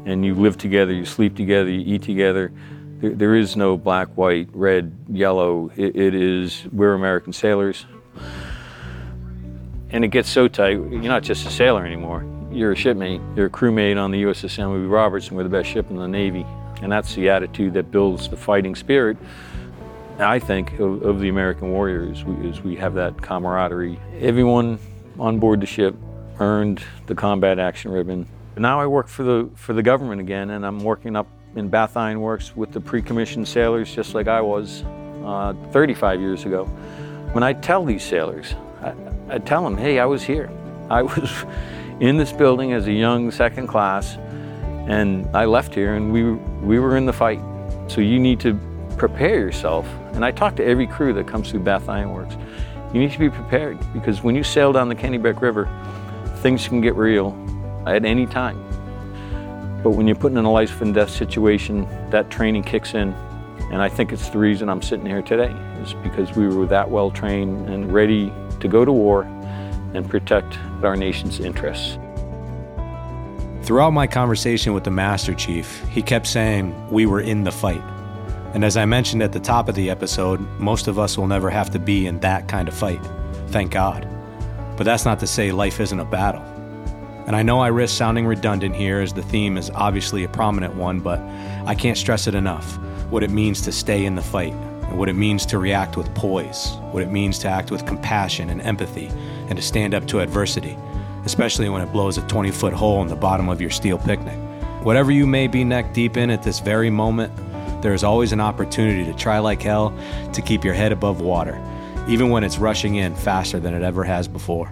and 0.06 0.24
you 0.24 0.34
live 0.36 0.58
together, 0.58 0.94
you 0.94 1.06
sleep 1.06 1.36
together, 1.36 1.70
you 1.70 1.96
eat 1.96 2.04
together. 2.04 2.52
There, 3.00 3.36
is 3.36 3.58
no 3.58 3.78
black, 3.78 4.08
white, 4.16 4.48
red, 4.54 4.96
yellow. 5.10 5.70
It, 5.76 5.96
it 5.96 6.16
is, 6.16 6.66
we're 6.72 6.94
American 6.94 7.34
sailors. 7.34 7.86
And 9.90 10.06
it 10.06 10.10
gets 10.10 10.30
so 10.30 10.48
tight, 10.48 10.72
you're 10.72 11.02
not 11.02 11.24
just 11.24 11.46
a 11.46 11.52
sailor 11.52 11.86
anymore. 11.86 12.26
You're 12.52 12.72
a 12.72 12.76
shipmate, 12.76 13.22
you're 13.36 13.48
a 13.48 13.50
crewmate 13.50 14.02
on 14.02 14.12
the 14.12 14.24
USS 14.24 14.58
B. 14.58 14.88
Roberts, 14.88 15.28
and 15.28 15.36
we're 15.36 15.44
the 15.44 15.50
best 15.50 15.70
ship 15.70 15.90
in 15.90 15.98
the 15.98 16.08
Navy. 16.08 16.46
And 16.82 16.92
that's 16.92 17.16
the 17.16 17.30
attitude 17.30 17.74
that 17.74 17.92
builds 17.92 18.30
the 18.30 18.38
fighting 18.38 18.76
spirit, 18.76 19.18
I 20.18 20.40
think, 20.40 20.80
of, 20.80 21.04
of 21.04 21.20
the 21.20 21.28
American 21.28 21.72
warriors, 21.72 22.24
is 22.44 22.62
we 22.62 22.76
have 22.78 22.94
that 22.96 23.22
camaraderie. 23.22 24.00
Everyone 24.20 24.80
on 25.20 25.40
board 25.40 25.60
the 25.60 25.66
ship 25.66 25.96
earned 26.40 26.82
the 27.08 27.16
combat 27.16 27.60
action 27.60 27.92
ribbon. 27.92 28.26
Now 28.58 28.80
I 28.80 28.88
work 28.88 29.10
for 29.10 29.24
the, 29.24 29.50
for 29.56 29.74
the 29.74 29.84
government 29.84 30.22
again, 30.22 30.50
and 30.50 30.66
I'm 30.66 30.80
working 30.80 31.18
up 31.18 31.28
in 31.56 31.70
Bath 31.70 31.96
Iron 31.96 32.22
Works 32.22 32.56
with 32.56 32.72
the 32.72 32.82
pre-commissioned 32.82 33.48
sailors, 33.48 33.94
just 33.94 34.14
like 34.14 34.28
I 34.28 34.42
was 34.42 34.84
uh, 35.24 35.54
35 35.72 36.20
years 36.20 36.46
ago. 36.46 36.66
When 37.32 37.44
I 37.44 37.54
tell 37.54 37.86
these 37.86 38.04
sailors, 38.04 38.56
I, 38.82 38.94
I 39.30 39.38
tell 39.40 39.64
them, 39.64 39.78
hey, 39.78 40.00
I 40.00 40.06
was 40.06 40.22
here. 40.24 40.52
I 40.90 41.02
was 41.02 41.46
in 42.00 42.18
this 42.18 42.32
building 42.32 42.74
as 42.74 42.88
a 42.88 42.92
young 42.92 43.32
second 43.32 43.68
class, 43.68 44.18
and 44.88 45.28
I 45.36 45.46
left 45.46 45.74
here, 45.74 45.96
and 45.96 46.12
we, 46.12 46.34
we 46.66 46.80
were 46.80 46.98
in 46.98 47.06
the 47.06 47.14
fight. 47.14 47.42
So 47.88 48.02
you 48.02 48.20
need 48.20 48.40
to 48.42 48.60
prepare 48.98 49.40
yourself. 49.40 49.88
And 50.14 50.24
I 50.24 50.32
talk 50.32 50.56
to 50.58 50.66
every 50.66 50.88
crew 50.88 51.14
that 51.14 51.28
comes 51.28 51.52
through 51.52 51.62
Bath 51.62 51.90
Iron 51.90 52.14
Works. 52.14 52.36
You 52.94 53.00
need 53.00 53.12
to 53.12 53.20
be 53.20 53.30
prepared 53.30 53.78
because 53.94 54.24
when 54.24 54.36
you 54.36 54.44
sail 54.44 54.72
down 54.72 54.88
the 54.90 54.96
Kennebec 54.96 55.42
River, 55.42 55.70
things 56.38 56.68
can 56.68 56.82
get 56.82 56.96
real 56.96 57.36
at 57.86 58.06
any 58.06 58.26
time. 58.26 58.65
But 59.86 59.92
when 59.92 60.08
you're 60.08 60.16
put 60.16 60.32
in 60.32 60.40
a 60.40 60.52
life 60.52 60.82
and 60.82 60.96
death 60.96 61.12
situation, 61.12 61.88
that 62.10 62.32
training 62.32 62.64
kicks 62.64 62.96
in. 62.96 63.14
And 63.72 63.84
I 63.84 63.88
think 63.88 64.12
it's 64.12 64.30
the 64.30 64.40
reason 64.40 64.68
I'm 64.68 64.82
sitting 64.82 65.06
here 65.06 65.22
today, 65.22 65.52
is 65.80 65.94
because 65.94 66.36
we 66.36 66.48
were 66.48 66.66
that 66.66 66.90
well 66.90 67.12
trained 67.12 67.70
and 67.70 67.94
ready 67.94 68.34
to 68.62 68.68
go 68.68 68.84
to 68.84 68.92
war 68.92 69.26
and 69.94 70.10
protect 70.10 70.58
our 70.84 70.96
nation's 70.96 71.40
interests. 71.40 72.00
Throughout 73.62 73.92
my 73.92 74.08
conversation 74.08 74.74
with 74.74 74.86
the 74.86 74.90
Master 74.90 75.36
Chief, 75.36 75.84
he 75.90 76.02
kept 76.02 76.26
saying, 76.26 76.90
We 76.90 77.06
were 77.06 77.22
in 77.22 77.44
the 77.44 77.52
fight. 77.52 77.84
And 78.56 78.66
as 78.66 78.78
I 78.78 78.86
mentioned 78.86 79.22
at 79.22 79.34
the 79.34 79.40
top 79.40 79.70
of 79.70 79.76
the 79.76 79.92
episode, 79.92 80.40
most 80.60 80.88
of 80.88 80.98
us 80.98 81.16
will 81.16 81.28
never 81.28 81.52
have 81.52 81.70
to 81.70 81.78
be 81.78 82.08
in 82.08 82.20
that 82.22 82.48
kind 82.48 82.68
of 82.68 82.74
fight. 82.74 83.06
Thank 83.50 83.70
God. 83.70 84.08
But 84.78 84.86
that's 84.86 85.06
not 85.06 85.20
to 85.20 85.28
say 85.28 85.52
life 85.52 85.80
isn't 85.80 86.00
a 86.00 86.06
battle. 86.06 86.55
And 87.28 87.36
I 87.36 87.42
know 87.42 87.60
I 87.60 87.68
risk 87.68 87.98
sounding 87.98 88.28
redundant 88.28 88.76
here 88.76 89.00
as 89.00 89.14
the 89.14 89.24
theme 89.24 89.58
is 89.58 89.72
obviously 89.72 90.24
a 90.24 90.30
prominent 90.30 90.76
one, 90.76 91.00
but 91.00 91.20
I 91.66 91.74
can't 91.74 91.98
stress 91.98 92.28
it 92.28 92.36
enough 92.36 92.78
what 93.10 93.24
it 93.24 93.30
means 93.30 93.62
to 93.62 93.72
stay 93.72 94.06
in 94.06 94.16
the 94.16 94.22
fight, 94.22 94.54
and 94.54 94.98
what 94.98 95.10
it 95.10 95.14
means 95.14 95.46
to 95.48 95.58
react 95.58 95.98
with 95.98 96.14
poise, 96.16 96.72
what 96.92 97.04
it 97.04 97.12
means 97.12 97.40
to 97.40 97.48
act 97.48 97.72
with 97.72 97.86
compassion 97.86 98.50
and 98.50 98.62
empathy, 98.62 99.08
and 99.48 99.56
to 99.56 99.62
stand 99.62 99.94
up 99.94 100.08
to 100.08 100.20
adversity, 100.20 100.78
especially 101.24 101.70
when 101.70 101.82
it 101.82 101.92
blows 101.92 102.18
a 102.18 102.22
20 102.28 102.52
foot 102.52 102.74
hole 102.74 103.02
in 103.02 103.08
the 103.08 103.16
bottom 103.16 103.50
of 103.50 103.62
your 103.62 103.70
steel 103.70 103.98
picnic. 103.98 104.38
Whatever 104.84 105.12
you 105.12 105.26
may 105.26 105.48
be 105.48 105.64
neck 105.64 105.94
deep 105.94 106.18
in 106.18 106.30
at 106.30 106.44
this 106.44 106.60
very 106.60 106.90
moment, 106.90 107.32
there 107.82 107.94
is 107.94 108.04
always 108.04 108.32
an 108.32 108.42
opportunity 108.42 109.06
to 109.06 109.14
try 109.14 109.40
like 109.40 109.62
hell 109.62 109.98
to 110.34 110.42
keep 110.42 110.64
your 110.64 110.74
head 110.74 110.92
above 110.92 111.22
water, 111.22 111.62
even 112.08 112.30
when 112.30 112.44
it's 112.44 112.58
rushing 112.58 112.96
in 112.96 113.16
faster 113.16 113.60
than 113.60 113.74
it 113.74 113.82
ever 113.82 114.04
has 114.04 114.28
before. 114.28 114.72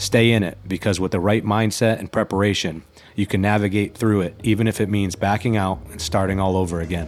Stay 0.00 0.32
in 0.32 0.42
it 0.42 0.56
because 0.66 0.98
with 0.98 1.12
the 1.12 1.20
right 1.20 1.44
mindset 1.44 1.98
and 1.98 2.10
preparation, 2.10 2.82
you 3.16 3.26
can 3.26 3.42
navigate 3.42 3.94
through 3.94 4.22
it, 4.22 4.34
even 4.42 4.66
if 4.66 4.80
it 4.80 4.88
means 4.88 5.14
backing 5.14 5.58
out 5.58 5.78
and 5.90 6.00
starting 6.00 6.40
all 6.40 6.56
over 6.56 6.80
again. 6.80 7.06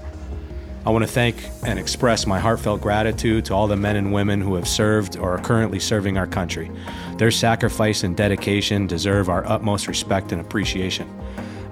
I 0.84 0.90
want 0.90 1.02
to 1.02 1.10
thank 1.10 1.42
and 1.64 1.78
express 1.78 2.26
my 2.26 2.38
heartfelt 2.38 2.82
gratitude 2.82 3.46
to 3.46 3.54
all 3.54 3.66
the 3.66 3.78
men 3.78 3.96
and 3.96 4.12
women 4.12 4.42
who 4.42 4.56
have 4.56 4.68
served 4.68 5.16
or 5.16 5.30
are 5.30 5.40
currently 5.40 5.80
serving 5.80 6.18
our 6.18 6.26
country. 6.26 6.70
Their 7.16 7.30
sacrifice 7.30 8.04
and 8.04 8.14
dedication 8.14 8.86
deserve 8.86 9.30
our 9.30 9.46
utmost 9.46 9.88
respect 9.88 10.30
and 10.30 10.42
appreciation. 10.42 11.08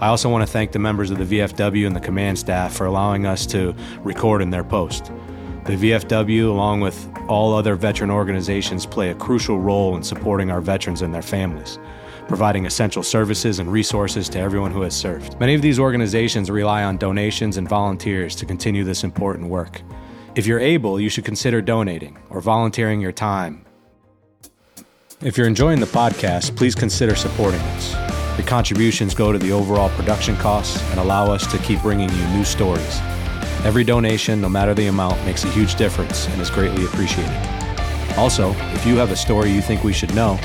I 0.01 0.07
also 0.07 0.31
want 0.31 0.47
to 0.47 0.51
thank 0.51 0.73
the 0.73 0.79
members 0.79 1.11
of 1.11 1.19
the 1.19 1.39
VFW 1.41 1.87
and 1.87 1.95
the 1.95 2.01
command 2.01 2.39
staff 2.39 2.75
for 2.75 2.87
allowing 2.87 3.27
us 3.27 3.45
to 3.49 3.75
record 3.99 4.41
in 4.41 4.49
their 4.49 4.65
post. 4.65 5.13
The 5.71 5.93
VFW, 5.93 6.49
along 6.49 6.81
with 6.81 7.09
all 7.29 7.55
other 7.55 7.77
veteran 7.77 8.11
organizations, 8.11 8.85
play 8.85 9.11
a 9.11 9.15
crucial 9.15 9.61
role 9.61 9.97
in 9.97 10.03
supporting 10.03 10.51
our 10.51 10.61
veterans 10.61 11.03
and 11.03 11.15
their 11.15 11.23
families, 11.23 11.79
providing 12.27 12.67
essential 12.67 13.05
services 13.05 13.61
and 13.61 13.71
resources 13.71 14.29
to 14.31 14.41
everyone 14.41 14.73
who 14.73 14.83
has 14.83 14.97
served. 14.97 15.39
Many 15.39 15.55
of 15.55 15.63
these 15.63 15.79
organizations 15.79 16.51
rely 16.51 16.83
on 16.83 16.97
donations 16.97 17.57
and 17.57 17.69
volunteers 17.69 18.35
to 18.35 18.47
continue 18.47 18.83
this 18.83 19.05
important 19.05 19.49
work. 19.49 19.81
If 20.35 20.45
you're 20.45 20.59
able, 20.59 21.01
you 21.01 21.09
should 21.09 21.25
consider 21.25 21.63
donating 21.63 22.19
or 22.31 22.41
volunteering 22.41 23.01
your 23.01 23.13
time. 23.13 23.65
If 25.23 25.39
you're 25.39 25.47
enjoying 25.47 25.79
the 25.79 25.87
podcast, 25.87 26.57
please 26.57 26.75
consider 26.75 27.15
supporting 27.15 27.61
us. 27.61 27.93
Your 28.37 28.47
contributions 28.49 29.15
go 29.15 29.31
to 29.31 29.39
the 29.39 29.53
overall 29.53 29.91
production 29.91 30.35
costs 30.39 30.83
and 30.91 30.99
allow 30.99 31.31
us 31.31 31.47
to 31.53 31.59
keep 31.59 31.81
bringing 31.83 32.11
you 32.11 32.29
new 32.31 32.45
stories. 32.45 33.01
Every 33.63 33.85
donation, 33.85 34.41
no 34.41 34.49
matter 34.49 34.73
the 34.73 34.87
amount, 34.87 35.23
makes 35.27 35.45
a 35.45 35.49
huge 35.51 35.75
difference 35.75 36.27
and 36.29 36.41
is 36.41 36.49
greatly 36.49 36.87
appreciated. 36.87 37.37
Also, 38.17 38.53
if 38.73 38.87
you 38.87 38.97
have 38.97 39.11
a 39.11 39.17
story 39.17 39.51
you 39.51 39.61
think 39.61 39.85
we 39.85 39.93
should 39.93 40.15
know, 40.15 40.39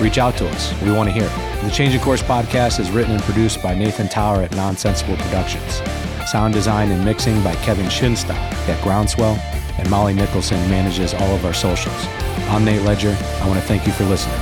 reach 0.00 0.18
out 0.18 0.36
to 0.36 0.48
us. 0.48 0.72
We 0.82 0.92
want 0.92 1.08
to 1.08 1.12
hear. 1.12 1.24
It. 1.24 1.76
The 1.76 1.96
of 1.96 2.02
Course 2.02 2.22
podcast 2.22 2.78
is 2.78 2.90
written 2.90 3.12
and 3.12 3.22
produced 3.24 3.60
by 3.60 3.74
Nathan 3.74 4.08
Tower 4.08 4.42
at 4.42 4.52
Nonsensible 4.52 5.16
Productions. 5.16 5.82
Sound 6.30 6.54
design 6.54 6.92
and 6.92 7.04
mixing 7.04 7.42
by 7.42 7.56
Kevin 7.56 7.86
Shinstock 7.86 8.36
at 8.68 8.82
Groundswell, 8.84 9.36
and 9.78 9.90
Molly 9.90 10.14
Nicholson 10.14 10.58
manages 10.70 11.12
all 11.12 11.34
of 11.34 11.44
our 11.44 11.54
socials. 11.54 12.06
I'm 12.50 12.64
Nate 12.64 12.82
Ledger. 12.82 13.16
I 13.40 13.48
want 13.48 13.60
to 13.60 13.66
thank 13.66 13.84
you 13.84 13.92
for 13.92 14.04
listening. 14.04 14.38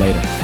Later. 0.00 0.43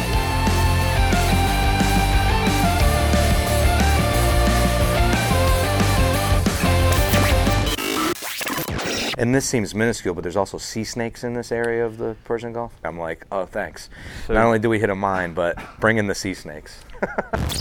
And 9.20 9.34
this 9.34 9.44
seems 9.44 9.74
minuscule, 9.74 10.14
but 10.14 10.22
there's 10.22 10.34
also 10.34 10.56
sea 10.56 10.82
snakes 10.82 11.24
in 11.24 11.34
this 11.34 11.52
area 11.52 11.84
of 11.84 11.98
the 11.98 12.16
Persian 12.24 12.54
Gulf. 12.54 12.72
I'm 12.82 12.98
like, 12.98 13.26
oh, 13.30 13.44
thanks. 13.44 13.90
So- 14.26 14.32
Not 14.32 14.46
only 14.46 14.58
do 14.58 14.70
we 14.70 14.78
hit 14.80 14.88
a 14.88 14.94
mine, 14.94 15.34
but 15.34 15.58
bring 15.78 15.98
in 15.98 16.06
the 16.06 16.14
sea 16.14 16.32
snakes. 16.32 16.82